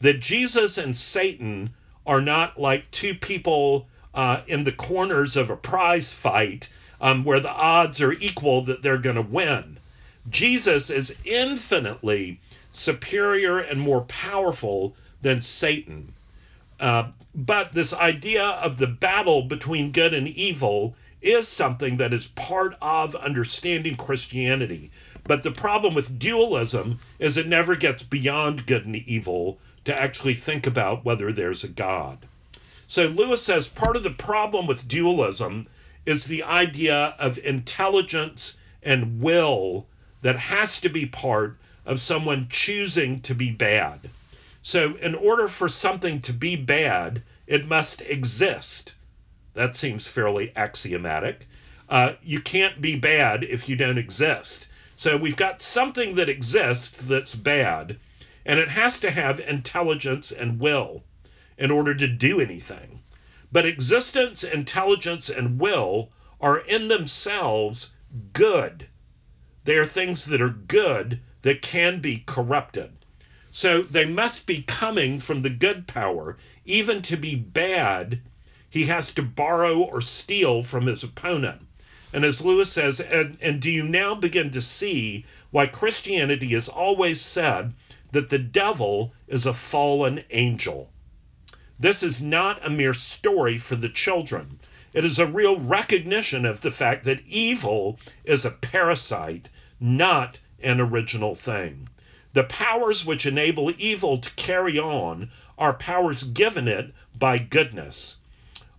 [0.01, 1.73] that Jesus and Satan
[2.05, 6.69] are not like two people uh, in the corners of a prize fight
[7.01, 9.77] um, where the odds are equal that they're going to win.
[10.29, 12.39] Jesus is infinitely
[12.71, 16.13] superior and more powerful than Satan.
[16.79, 22.27] Uh, but this idea of the battle between good and evil is something that is
[22.27, 24.91] part of understanding Christianity.
[25.27, 30.35] But the problem with dualism is it never gets beyond good and evil to actually
[30.35, 32.19] think about whether there's a God.
[32.87, 35.67] So Lewis says part of the problem with dualism
[36.05, 39.87] is the idea of intelligence and will
[40.21, 43.99] that has to be part of someone choosing to be bad.
[44.61, 48.95] So, in order for something to be bad, it must exist.
[49.53, 51.47] That seems fairly axiomatic.
[51.87, 54.67] Uh, you can't be bad if you don't exist.
[54.95, 57.99] So, we've got something that exists that's bad,
[58.45, 61.03] and it has to have intelligence and will
[61.57, 63.01] in order to do anything.
[63.51, 67.95] But existence, intelligence, and will are in themselves
[68.33, 68.87] good.
[69.63, 72.91] They are things that are good that can be corrupted.
[73.51, 76.37] So they must be coming from the good power.
[76.65, 78.21] Even to be bad,
[78.69, 81.64] he has to borrow or steal from his opponent.
[82.15, 86.69] And as Lewis says, and, and do you now begin to see why Christianity has
[86.69, 87.73] always said
[88.13, 90.93] that the devil is a fallen angel?
[91.77, 94.61] This is not a mere story for the children.
[94.93, 99.49] It is a real recognition of the fact that evil is a parasite,
[99.81, 101.89] not an original thing.
[102.31, 108.19] The powers which enable evil to carry on are powers given it by goodness.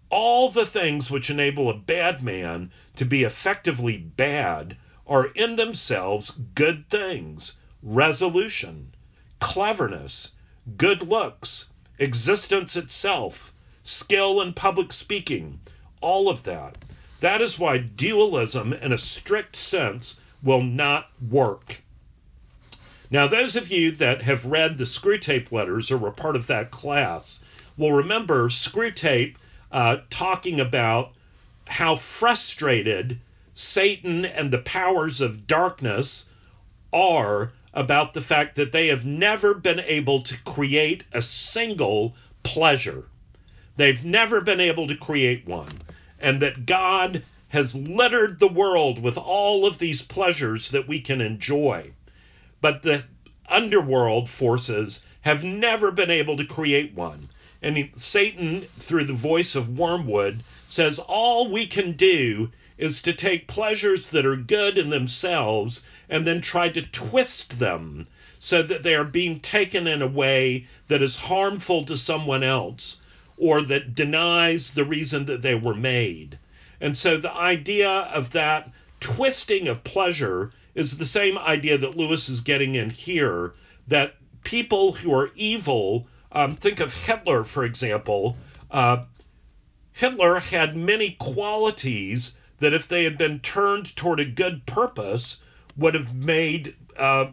[0.09, 6.31] All the things which enable a bad man to be effectively bad are in themselves
[6.55, 8.95] good things resolution,
[9.41, 10.31] cleverness,
[10.77, 13.53] good looks, existence itself,
[13.83, 15.61] skill in public speaking,
[16.01, 16.77] all of that.
[17.21, 21.83] That is why dualism, in a strict sense, will not work.
[23.11, 26.71] Now, those of you that have read the Screwtape letters or were part of that
[26.71, 27.41] class
[27.77, 29.37] will remember Screwtape
[29.77, 31.13] uh, talking about
[31.67, 33.21] how frustrated
[33.53, 36.31] Satan and the powers of darkness
[36.95, 43.05] are about the fact that they have never been able to create a single pleasure.
[43.77, 45.69] They've never been able to create one.
[46.19, 51.21] And that God has littered the world with all of these pleasures that we can
[51.21, 51.93] enjoy.
[52.63, 53.05] But the
[53.47, 57.29] underworld forces have never been able to create one.
[57.67, 63.49] And Satan, through the voice of Wormwood, says all we can do is to take
[63.49, 68.07] pleasures that are good in themselves and then try to twist them
[68.39, 73.01] so that they are being taken in a way that is harmful to someone else
[73.37, 76.39] or that denies the reason that they were made.
[76.81, 82.29] And so the idea of that twisting of pleasure is the same idea that Lewis
[82.29, 83.55] is getting in here
[83.89, 84.15] that
[84.45, 86.07] people who are evil,
[86.37, 88.37] um, think of Hitler, for example.
[88.71, 89.05] Uh,
[89.93, 95.43] Hitler had many qualities that, if they had been turned toward a good purpose,
[95.79, 97.29] would have made uh,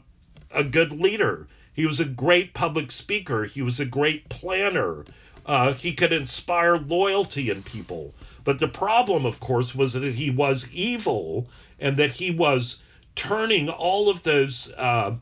[0.52, 1.48] a good leader.
[1.74, 3.44] He was a great public speaker.
[3.44, 5.04] He was a great planner.
[5.46, 8.14] Uh, he could inspire loyalty in people.
[8.46, 12.82] But the problem, of course, was that he was evil and that he was
[13.16, 15.16] turning all of those uh,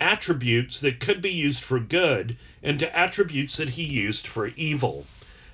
[0.00, 5.06] attributes that could be used for good into attributes that he used for evil.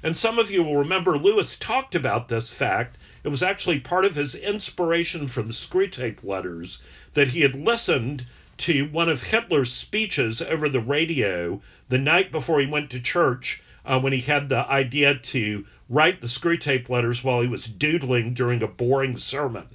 [0.02, 2.98] And some of you will remember Lewis talked about this fact.
[3.22, 6.82] It was actually part of his inspiration for the Screwtape letters
[7.14, 8.26] that he had listened
[8.58, 13.62] to one of Hitler's speeches over the radio the night before he went to church
[13.86, 18.34] uh, when he had the idea to write the Screwtape letters while he was doodling
[18.34, 19.66] during a boring sermon.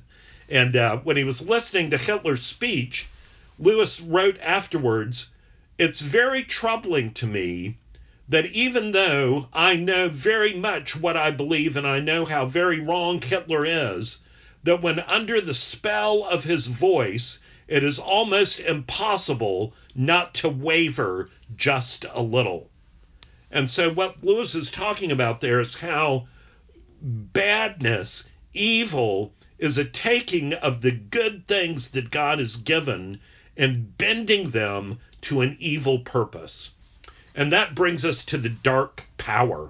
[0.48, 3.08] And uh, when he was listening to Hitler's speech,
[3.62, 5.34] Lewis wrote afterwards,
[5.78, 7.76] It's very troubling to me
[8.30, 12.80] that even though I know very much what I believe and I know how very
[12.80, 14.20] wrong Hitler is,
[14.64, 21.30] that when under the spell of his voice, it is almost impossible not to waver
[21.58, 22.70] just a little.
[23.52, 26.30] And so, what Lewis is talking about there is how
[27.02, 33.20] badness, evil, is a taking of the good things that God has given
[33.60, 36.72] and bending them to an evil purpose.
[37.36, 39.70] And that brings us to the dark power.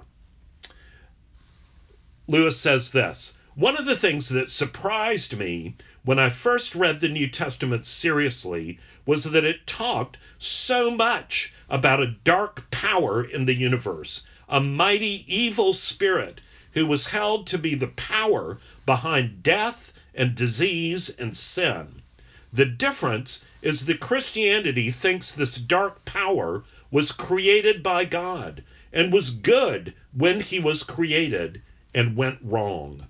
[2.28, 5.74] Lewis says this One of the things that surprised me
[6.04, 8.78] when I first read the New Testament seriously
[9.08, 14.22] was that it talked so much about a dark power in the universe.
[14.48, 16.42] a mighty evil spirit
[16.74, 22.04] who was held to be the power behind death and disease and sin.
[22.52, 29.30] The difference is that Christianity thinks this dark power was created by God and was
[29.30, 31.62] good when he was created
[31.94, 33.06] and went wrong.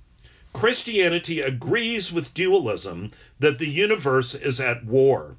[0.51, 5.37] Christianity agrees with dualism that the universe is at war,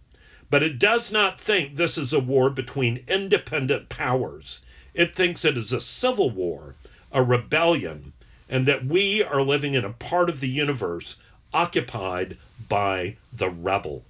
[0.49, 4.61] but it does not think this is a war between independent powers.
[4.95, 6.75] It thinks it is a civil war,
[7.13, 8.15] a rebellion,
[8.49, 11.17] and that we are living in a part of the universe
[11.53, 12.37] occupied
[12.69, 14.05] by the rebel.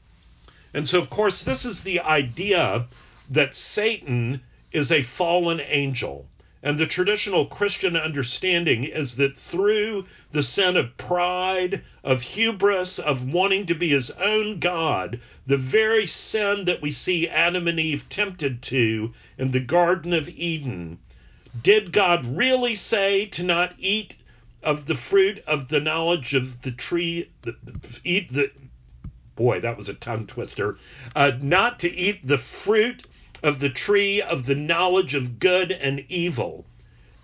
[0.72, 2.86] And so, of course, this is the idea
[3.30, 4.40] that Satan
[4.72, 6.26] is a fallen angel.
[6.62, 13.24] And the traditional Christian understanding is that through the sin of pride, of hubris, of
[13.24, 18.08] wanting to be his own God, the very sin that we see Adam and Eve
[18.10, 20.98] tempted to in the Garden of Eden,
[21.62, 24.14] did God really say to not eat
[24.62, 27.30] of the fruit of the knowledge of the tree,
[28.04, 28.50] eat the,
[29.36, 30.76] boy, that was a tongue twister,
[31.16, 33.04] uh, not to eat the fruit
[33.42, 36.64] of the tree of the knowledge of good and evil.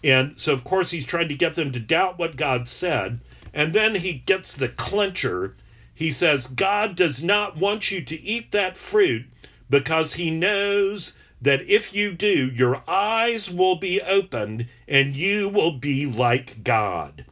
[0.03, 3.20] And so, of course, he's trying to get them to doubt what God said.
[3.53, 5.57] And then he gets the clincher.
[5.95, 9.26] He says, God does not want you to eat that fruit
[9.68, 15.72] because he knows that if you do, your eyes will be opened and you will
[15.72, 17.24] be like God.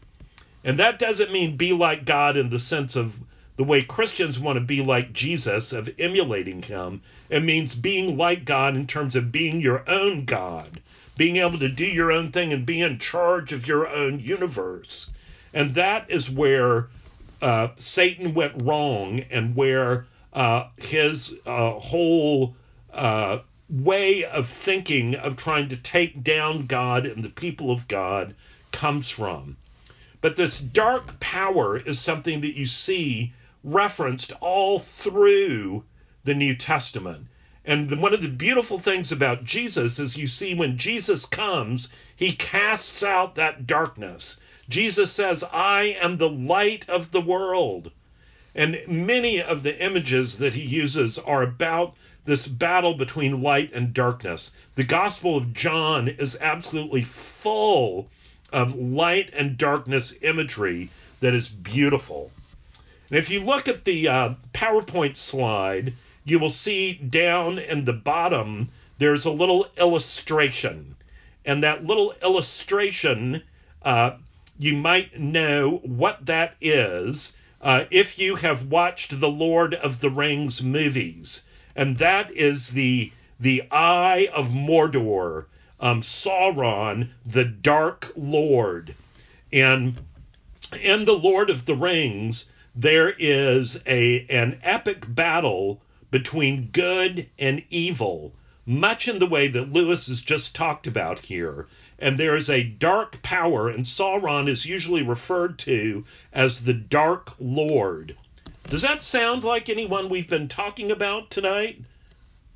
[0.62, 3.18] And that doesn't mean be like God in the sense of
[3.56, 7.02] the way Christians want to be like Jesus, of emulating him.
[7.30, 10.80] It means being like God in terms of being your own God,
[11.16, 15.08] being able to do your own thing and be in charge of your own universe.
[15.52, 16.88] And that is where
[17.40, 22.56] uh, Satan went wrong and where uh, his uh, whole
[22.92, 23.38] uh,
[23.68, 28.34] way of thinking of trying to take down God and the people of God
[28.72, 29.56] comes from.
[30.20, 35.84] But this dark power is something that you see referenced all through
[36.24, 37.26] the New Testament.
[37.64, 42.32] And one of the beautiful things about Jesus is you see when Jesus comes, he
[42.32, 44.38] casts out that darkness.
[44.68, 47.90] Jesus says, I am the light of the world.
[48.54, 53.92] And many of the images that he uses are about this battle between light and
[53.92, 54.52] darkness.
[54.76, 58.08] The Gospel of John is absolutely full
[58.52, 62.30] of light and darkness imagery that is beautiful.
[63.10, 65.94] And if you look at the uh, PowerPoint slide,
[66.24, 70.96] you will see down in the bottom there's a little illustration.
[71.44, 73.42] And that little illustration,
[73.82, 74.12] uh,
[74.58, 80.10] you might know what that is uh, if you have watched the Lord of the
[80.10, 81.42] Rings movies
[81.76, 85.46] and that is the the eye of Mordor,
[85.80, 88.94] um, Sauron, the Dark Lord,
[89.52, 90.00] and
[90.80, 97.62] in the Lord of the Rings there is a an epic battle between good and
[97.70, 98.32] evil,
[98.66, 101.66] much in the way that Lewis has just talked about here.
[101.98, 107.32] And there is a dark power, and Sauron is usually referred to as the Dark
[107.38, 108.16] Lord.
[108.68, 111.80] Does that sound like anyone we've been talking about tonight?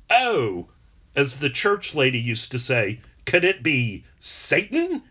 [0.09, 0.67] Oh,
[1.15, 5.03] as the church lady used to say, could it be Satan?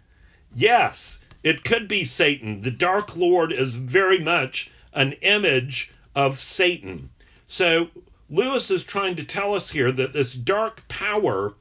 [0.54, 2.62] Yes, it could be Satan.
[2.62, 7.10] The Dark Lord is very much an image of Satan.
[7.46, 7.90] So
[8.28, 11.54] Lewis is trying to tell us here that this dark power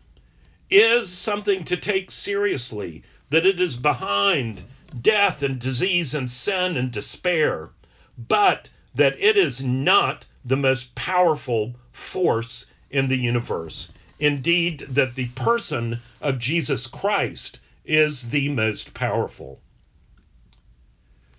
[0.69, 4.63] is something to take seriously, that it is behind
[4.99, 7.69] death and disease and sin and despair.
[8.17, 13.91] But that it is not the most powerful force in the universe.
[14.19, 19.59] Indeed, that the person of Jesus Christ is the most powerful.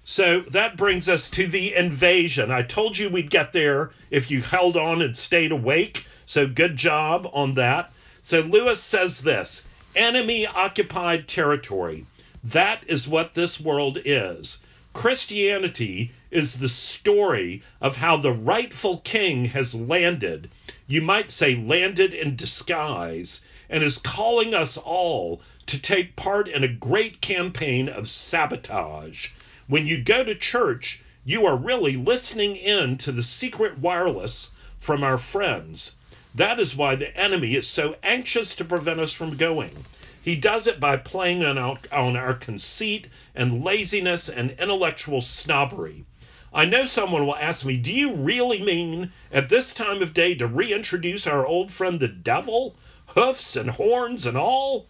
[0.05, 2.51] So that brings us to the invasion.
[2.51, 6.07] I told you we'd get there if you held on and stayed awake.
[6.25, 7.93] So good job on that.
[8.23, 12.07] So Lewis says this enemy occupied territory.
[12.45, 14.61] That is what this world is.
[14.95, 20.51] Christianity is the story of how the rightful king has landed,
[20.87, 26.65] you might say landed in disguise, and is calling us all to take part in
[26.65, 29.29] a great campaign of sabotage.
[29.67, 35.05] When you go to church, you are really listening in to the secret wireless from
[35.05, 35.97] our friends.
[36.35, 39.85] That is why the enemy is so anxious to prevent us from going.
[40.29, 46.05] He does it by playing on our, on our conceit and laziness and intellectual snobbery.
[46.53, 50.35] I know someone will ask me, Do you really mean at this time of day
[50.35, 52.77] to reintroduce our old friend the devil?
[53.07, 54.87] Hoofs and horns and all?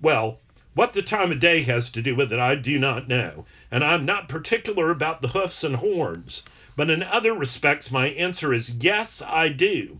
[0.00, 0.38] Well,
[0.74, 3.82] What the time of day has to do with it, I do not know, and
[3.82, 6.44] I'm not particular about the hoofs and horns.
[6.76, 9.98] But in other respects, my answer is yes, I do.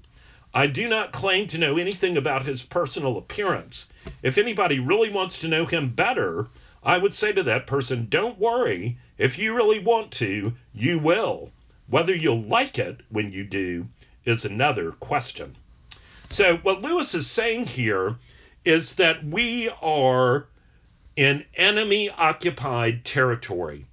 [0.53, 3.89] I do not claim to know anything about his personal appearance.
[4.21, 6.49] If anybody really wants to know him better,
[6.83, 8.99] I would say to that person, don't worry.
[9.17, 11.53] If you really want to, you will.
[11.87, 13.87] Whether you'll like it when you do
[14.25, 15.55] is another question.
[16.31, 18.17] So, what Lewis is saying here
[18.65, 20.47] is that we are
[21.15, 23.87] in enemy occupied territory,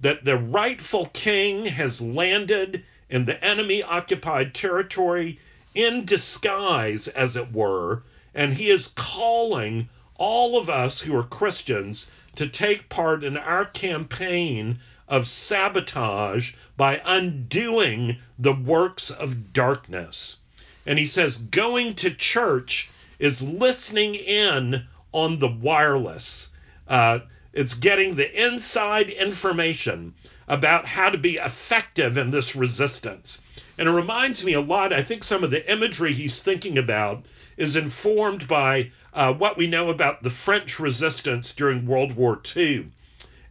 [0.00, 5.38] that the rightful king has landed in the enemy occupied territory
[5.76, 8.02] in disguise, as it were,
[8.34, 12.06] and he is calling all of us who are Christians
[12.36, 20.38] to take part in our campaign of sabotage by undoing the works of darkness.
[20.86, 26.50] And he says, going to church is listening in on the wireless.
[26.88, 27.20] Uh,
[27.52, 30.14] it's getting the inside information
[30.48, 33.40] about how to be effective in this resistance.
[33.78, 37.26] And it reminds me a lot, I think some of the imagery he's thinking about
[37.56, 42.90] is informed by uh, what we know about the French resistance during World War II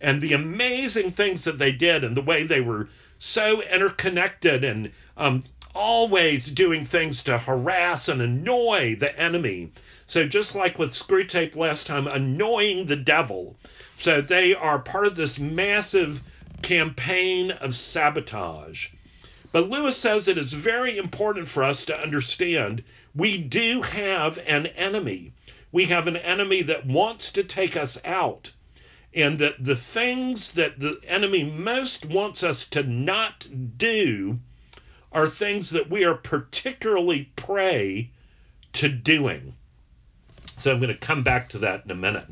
[0.02, 2.88] and the amazing things that they did and the way they were
[3.18, 5.44] so interconnected and um,
[5.74, 9.72] always doing things to harass and annoy the enemy.
[10.06, 13.58] So, just like with Screwtape last time, annoying the devil.
[13.98, 16.22] So, they are part of this massive
[16.62, 18.90] campaign of sabotage.
[19.52, 22.84] But Lewis says it is very important for us to understand
[23.16, 25.32] we do have an enemy.
[25.72, 28.52] We have an enemy that wants to take us out.
[29.14, 33.48] And that the things that the enemy most wants us to not
[33.78, 34.40] do
[35.14, 38.10] are things that we are particularly prey
[38.74, 39.54] to doing.
[40.58, 42.28] So I'm going to come back to that in a minute.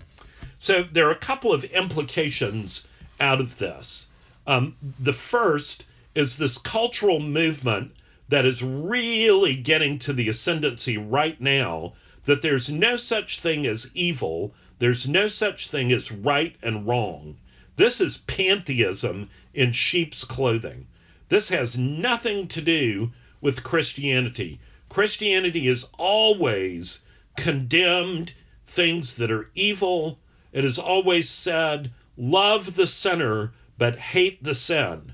[0.59, 2.85] So there are a couple of implications
[3.19, 4.09] out of this.
[4.45, 5.85] Um, the first
[6.15, 7.91] is this cultural movement
[8.29, 11.93] that is really getting to the ascendancy right now
[12.25, 17.37] that there's no such thing as evil, there's no such thing as right and wrong.
[17.75, 20.87] This is pantheism in sheep's clothing.
[21.29, 24.59] This has nothing to do with Christianity.
[24.89, 27.03] Christianity has always
[27.35, 28.33] condemned
[28.67, 30.19] things that are evil.
[30.51, 35.13] It has always said, love the sinner, but hate the sin.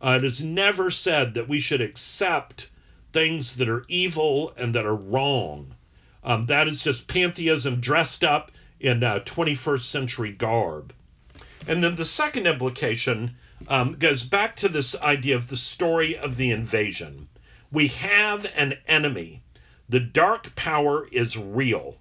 [0.00, 2.68] Uh, it has never said that we should accept
[3.12, 5.74] things that are evil and that are wrong.
[6.22, 10.92] Um, that is just pantheism dressed up in uh, 21st century garb.
[11.66, 13.36] And then the second implication
[13.68, 17.28] um, goes back to this idea of the story of the invasion.
[17.70, 19.42] We have an enemy.
[19.88, 21.98] The dark power is real.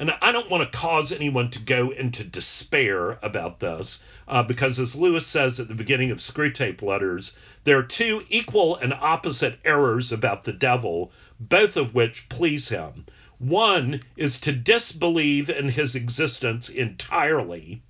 [0.00, 4.80] And I don't want to cause anyone to go into despair about this, uh, because
[4.80, 9.58] as Lewis says at the beginning of Screwtape Letters, there are two equal and opposite
[9.62, 13.04] errors about the devil, both of which please him.
[13.36, 17.82] One is to disbelieve in his existence entirely,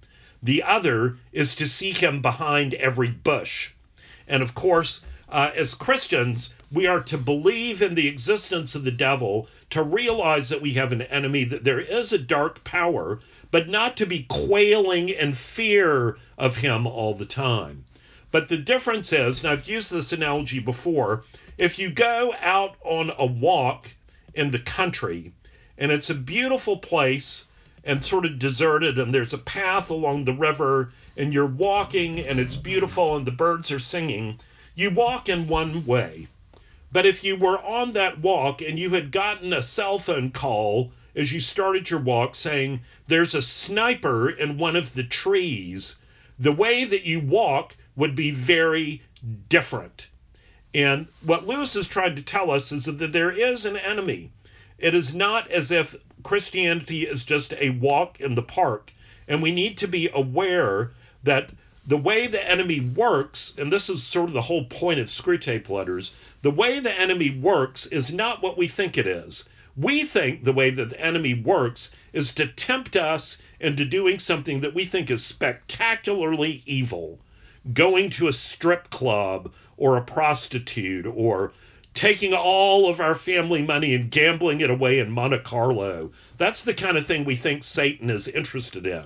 [0.43, 3.71] the other is to see him behind every bush.
[4.27, 8.91] And of course, uh, as Christians, we are to believe in the existence of the
[8.93, 13.19] devil, to realize that we have an enemy, that there is a dark power,
[13.51, 17.85] but not to be quailing in fear of him all the time.
[18.31, 21.25] But the difference is, and I've used this analogy before,
[21.59, 23.89] if you go out on a walk
[24.35, 25.33] in the country
[25.77, 27.47] and it's a beautiful place
[27.83, 32.39] and sort of deserted and there's a path along the river and you're walking and
[32.39, 34.39] it's beautiful and the birds are singing,
[34.77, 36.29] you walk in one way.
[36.93, 40.93] But if you were on that walk and you had gotten a cell phone call
[41.15, 45.97] as you started your walk saying there's a sniper in one of the trees,
[46.39, 49.03] the way that you walk would be very
[49.49, 50.09] different.
[50.75, 54.31] And what Lewis is trying to tell us is that there is an enemy.
[54.79, 58.93] It is not as if Christianity is just a walk in the park.
[59.29, 60.93] And we need to be aware
[61.25, 61.51] that
[61.87, 65.69] the way the enemy works, and this is sort of the whole point of Screwtape
[65.69, 69.49] letters, the way the enemy works is not what we think it is.
[69.77, 74.61] We think the way that the enemy works is to tempt us into doing something
[74.61, 77.19] that we think is spectacularly evil.
[77.73, 81.53] Going to a strip club or a prostitute or
[81.95, 86.13] taking all of our family money and gambling it away in Monte Carlo.
[86.39, 89.05] That's the kind of thing we think Satan is interested in.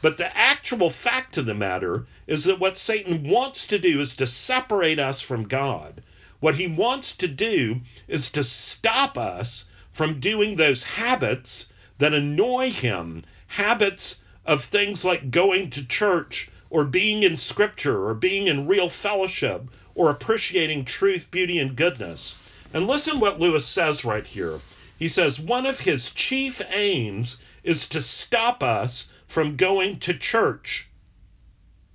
[0.00, 4.16] But the actual fact of the matter is that what Satan wants to do is
[4.16, 6.02] to separate us from God.
[6.42, 11.68] What he wants to do is to stop us from doing those habits
[11.98, 18.14] that annoy him, habits of things like going to church or being in scripture or
[18.14, 22.34] being in real fellowship or appreciating truth, beauty, and goodness.
[22.74, 24.58] And listen what Lewis says right here.
[24.98, 30.88] He says, one of his chief aims is to stop us from going to church.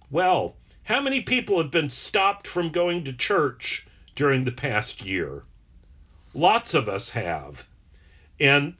[0.09, 3.83] Well, how many people have been stopped from going to church
[4.17, 5.43] during the past year?
[6.33, 7.65] Lots of us have.
[8.39, 8.73] And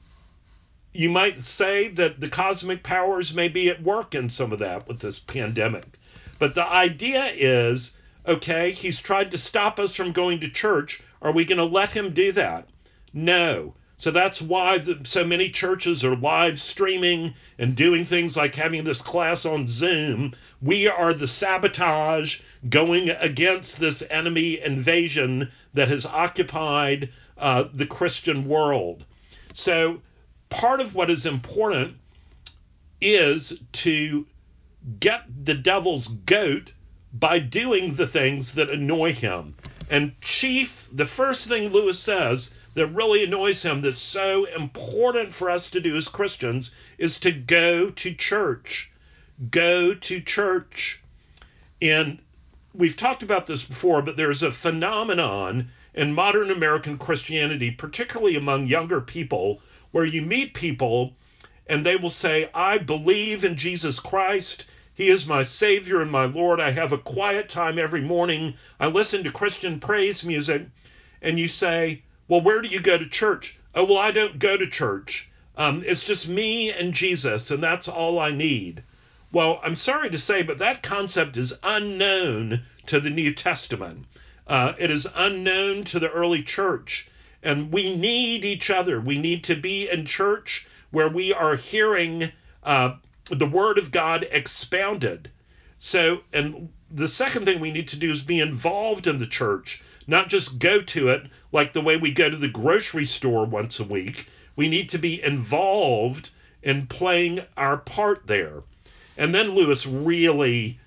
[0.92, 4.88] you might say that the cosmic powers may be at work in some of that
[4.88, 5.86] with this pandemic.
[6.38, 7.94] But the idea is
[8.26, 11.00] okay, he's tried to stop us from going to church.
[11.22, 12.68] Are we going to let him do that?
[13.14, 13.74] No.
[13.98, 18.84] So that's why the, so many churches are live streaming and doing things like having
[18.84, 20.34] this class on Zoom.
[20.62, 28.46] We are the sabotage going against this enemy invasion that has occupied uh, the Christian
[28.46, 29.04] world.
[29.52, 30.00] So
[30.48, 31.96] part of what is important
[33.00, 34.26] is to
[35.00, 36.72] get the devil's goat
[37.12, 39.56] by doing the things that annoy him.
[39.90, 45.50] And chief, the first thing Lewis says that really annoys him that's so important for
[45.50, 48.90] us to do as Christians is to go to church.
[49.50, 51.00] Go to church.
[51.80, 52.18] And
[52.74, 58.66] we've talked about this before, but there's a phenomenon in modern American Christianity, particularly among
[58.66, 59.60] younger people,
[59.90, 61.14] where you meet people
[61.68, 64.64] and they will say, I believe in Jesus Christ.
[64.94, 66.60] He is my Savior and my Lord.
[66.60, 68.54] I have a quiet time every morning.
[68.80, 70.66] I listen to Christian praise music.
[71.20, 73.58] And you say, well, where do you go to church?
[73.74, 75.30] Oh, well, I don't go to church.
[75.56, 78.82] Um, it's just me and Jesus, and that's all I need.
[79.32, 84.06] Well, I'm sorry to say, but that concept is unknown to the New Testament.
[84.46, 87.08] Uh, it is unknown to the early church.
[87.42, 89.00] And we need each other.
[89.00, 92.94] We need to be in church where we are hearing uh,
[93.30, 95.30] the Word of God expounded.
[95.76, 99.82] So, and the second thing we need to do is be involved in the church
[100.08, 103.78] not just go to it like the way we go to the grocery store once
[103.78, 104.26] a week.
[104.56, 106.30] We need to be involved
[106.62, 108.62] in playing our part there.
[109.18, 110.80] And then Lewis really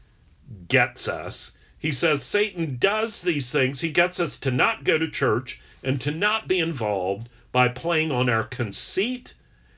[0.68, 1.56] gets us.
[1.78, 3.80] He says Satan does these things.
[3.80, 8.12] He gets us to not go to church and to not be involved by playing
[8.12, 9.34] on our conceit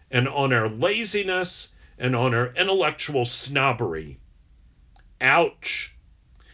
[0.10, 4.20] and on our laziness and on our intellectual snobbery.
[5.20, 5.94] Ouch.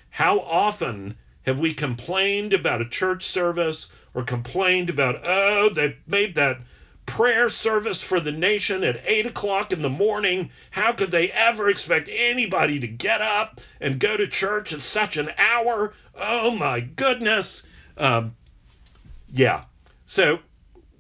[0.10, 1.18] How often
[1.50, 6.60] have we complained about a church service or complained about, oh, they made that
[7.06, 10.52] prayer service for the nation at 8 o'clock in the morning?
[10.70, 15.18] How could they ever expect anybody to get up and go to church at such
[15.18, 15.94] an hour?
[16.16, 17.66] Oh, my goodness.
[17.98, 18.36] Um,
[19.32, 19.64] yeah.
[20.06, 20.40] So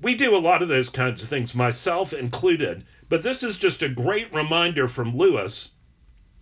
[0.02, 2.86] we do a lot of those kinds of things, myself included.
[3.08, 5.72] But this is just a great reminder from Lewis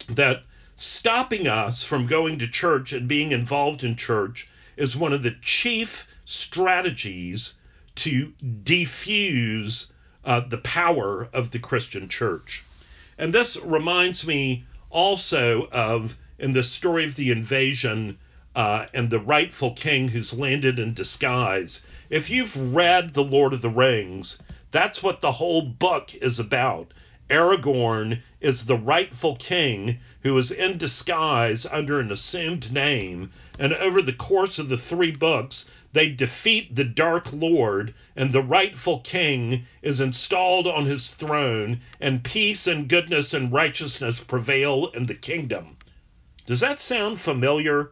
[0.10, 0.44] that
[0.78, 4.48] stopping us from going to church and being involved in church
[4.78, 7.56] is one of the chief strategies
[7.96, 9.92] to defuse
[10.24, 12.64] uh, the power of the Christian church.
[13.18, 18.20] And this reminds me also of in the story of the invasion
[18.56, 21.84] uh, and the rightful king who's landed in disguise.
[22.12, 24.38] If you've read The Lord of the Rings,
[24.70, 26.94] that's what the whole book is about.
[27.30, 34.02] Aragorn is the rightful king who is in disguise under an assumed name, and over
[34.02, 39.66] the course of the three books, they defeat the Dark Lord, and the rightful king
[39.82, 45.78] is installed on his throne, and peace and goodness and righteousness prevail in the kingdom.
[46.46, 47.92] Does that sound familiar?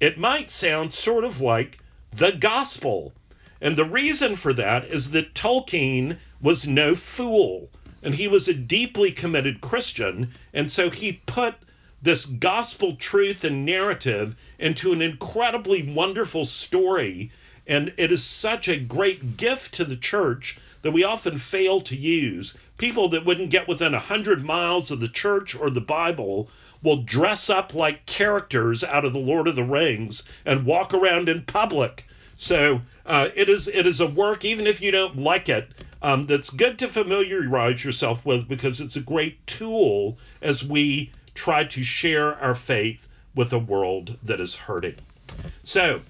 [0.00, 1.78] It might sound sort of like
[2.10, 3.12] the gospel.
[3.60, 7.70] And the reason for that is that Tolkien was no fool
[8.02, 10.30] and he was a deeply committed Christian.
[10.52, 11.54] And so he put
[12.00, 17.30] this gospel truth and narrative into an incredibly wonderful story.
[17.66, 21.96] And it is such a great gift to the church that we often fail to
[21.96, 22.56] use.
[22.78, 26.48] People that wouldn't get within a hundred miles of the church or the Bible
[26.82, 31.28] will dress up like characters out of the Lord of the Rings and walk around
[31.28, 32.06] in public.
[32.36, 35.68] So uh, it is it is a work, even if you don't like it,
[36.02, 41.64] um, that's good to familiarize yourself with because it's a great tool as we try
[41.64, 44.94] to share our faith with a world that is hurting.
[45.62, 46.00] So,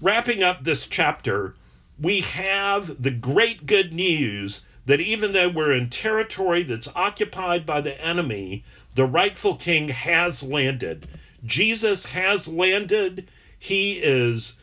[0.00, 1.54] wrapping up this chapter,
[2.00, 7.80] we have the great good news that even though we're in territory that's occupied by
[7.80, 11.06] the enemy, the rightful king has landed.
[11.44, 13.28] Jesus has landed.
[13.58, 14.56] He is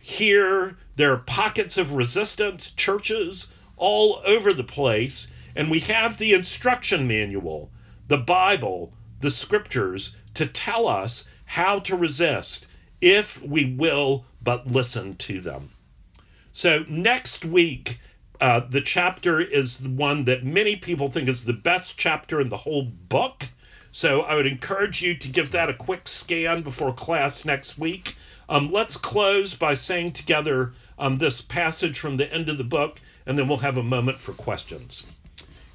[0.00, 0.76] here.
[0.96, 3.52] There are pockets of resistance, churches
[3.82, 5.28] all over the place.
[5.56, 7.70] And we have the instruction manual.
[8.08, 12.66] the Bible, the scriptures, to tell us how to resist
[13.00, 15.70] if we will but listen to them.
[16.52, 17.98] So next week,
[18.40, 22.48] uh, the chapter is the one that many people think is the best chapter in
[22.48, 23.44] the whole book.
[23.92, 28.16] So I would encourage you to give that a quick scan before class next week.
[28.48, 33.00] Um, let's close by saying together um, this passage from the end of the book,
[33.26, 35.06] and then we'll have a moment for questions.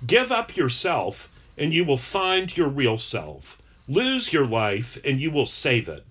[0.05, 3.61] Give up yourself, and you will find your real self.
[3.87, 6.03] Lose your life, and you will save it.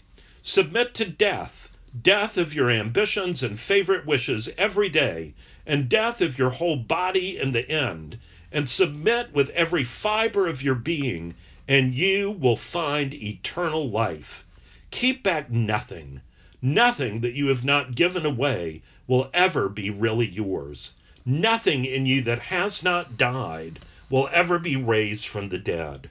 [0.43, 1.70] Submit to death,
[2.03, 5.34] death of your ambitions and favorite wishes every day,
[5.66, 8.18] and death of your whole body in the end,
[8.51, 11.34] and submit with every fiber of your being,
[11.68, 14.45] and you will find eternal life.
[14.91, 16.20] Keep back nothing.
[16.62, 20.95] Nothing that you have not given away will ever be really yours.
[21.28, 26.08] Nothing in you that has not died will ever be raised from the dead.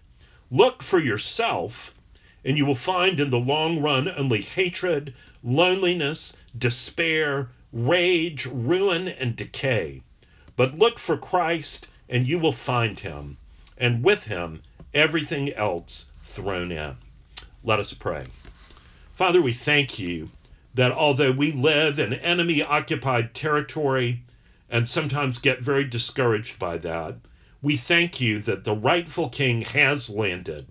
[0.51, 1.93] Look for yourself,
[2.43, 9.38] and you will find in the long run only hatred, loneliness, despair, rage, ruin, and
[9.38, 10.01] decay.
[10.57, 13.38] But look for Christ, and you will find him,
[13.78, 14.61] and with him
[14.93, 16.97] everything else thrown in.
[17.63, 18.26] Let us pray.
[19.13, 20.30] Father, we thank you
[20.74, 24.25] that although we live in enemy occupied territory
[24.70, 27.16] and sometimes get very discouraged by that,
[27.61, 30.66] we thank you that the rightful king has landed,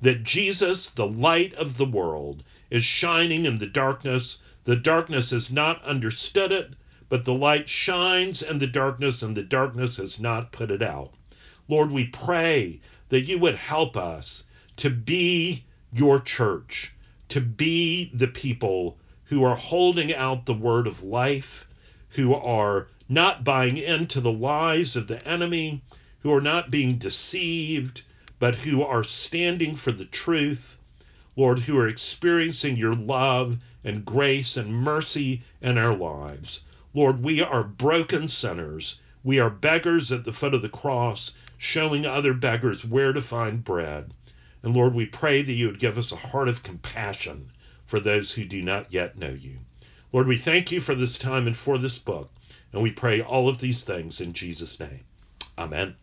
[0.00, 5.48] that Jesus, the light of the world, is shining in the darkness the darkness has
[5.48, 6.74] not understood it,
[7.08, 11.14] but the light shines in the darkness, and the darkness has not put it out.
[11.68, 14.42] Lord, we pray that you would help us
[14.78, 16.92] to be your church,
[17.28, 21.68] to be the people who are holding out the word of life,
[22.08, 25.82] who are not buying into the lies of the enemy,
[26.20, 28.02] who are not being deceived,
[28.38, 30.76] but who are standing for the truth,
[31.36, 36.62] Lord, who are experiencing your love and grace and mercy in our lives.
[36.94, 38.98] Lord, we are broken sinners.
[39.22, 43.62] We are beggars at the foot of the cross, showing other beggars where to find
[43.62, 44.12] bread.
[44.62, 47.50] And Lord, we pray that you would give us a heart of compassion
[47.84, 49.58] for those who do not yet know you.
[50.12, 52.30] Lord, we thank you for this time and for this book.
[52.76, 55.00] And we pray all of these things in Jesus' name.
[55.56, 55.96] Amen.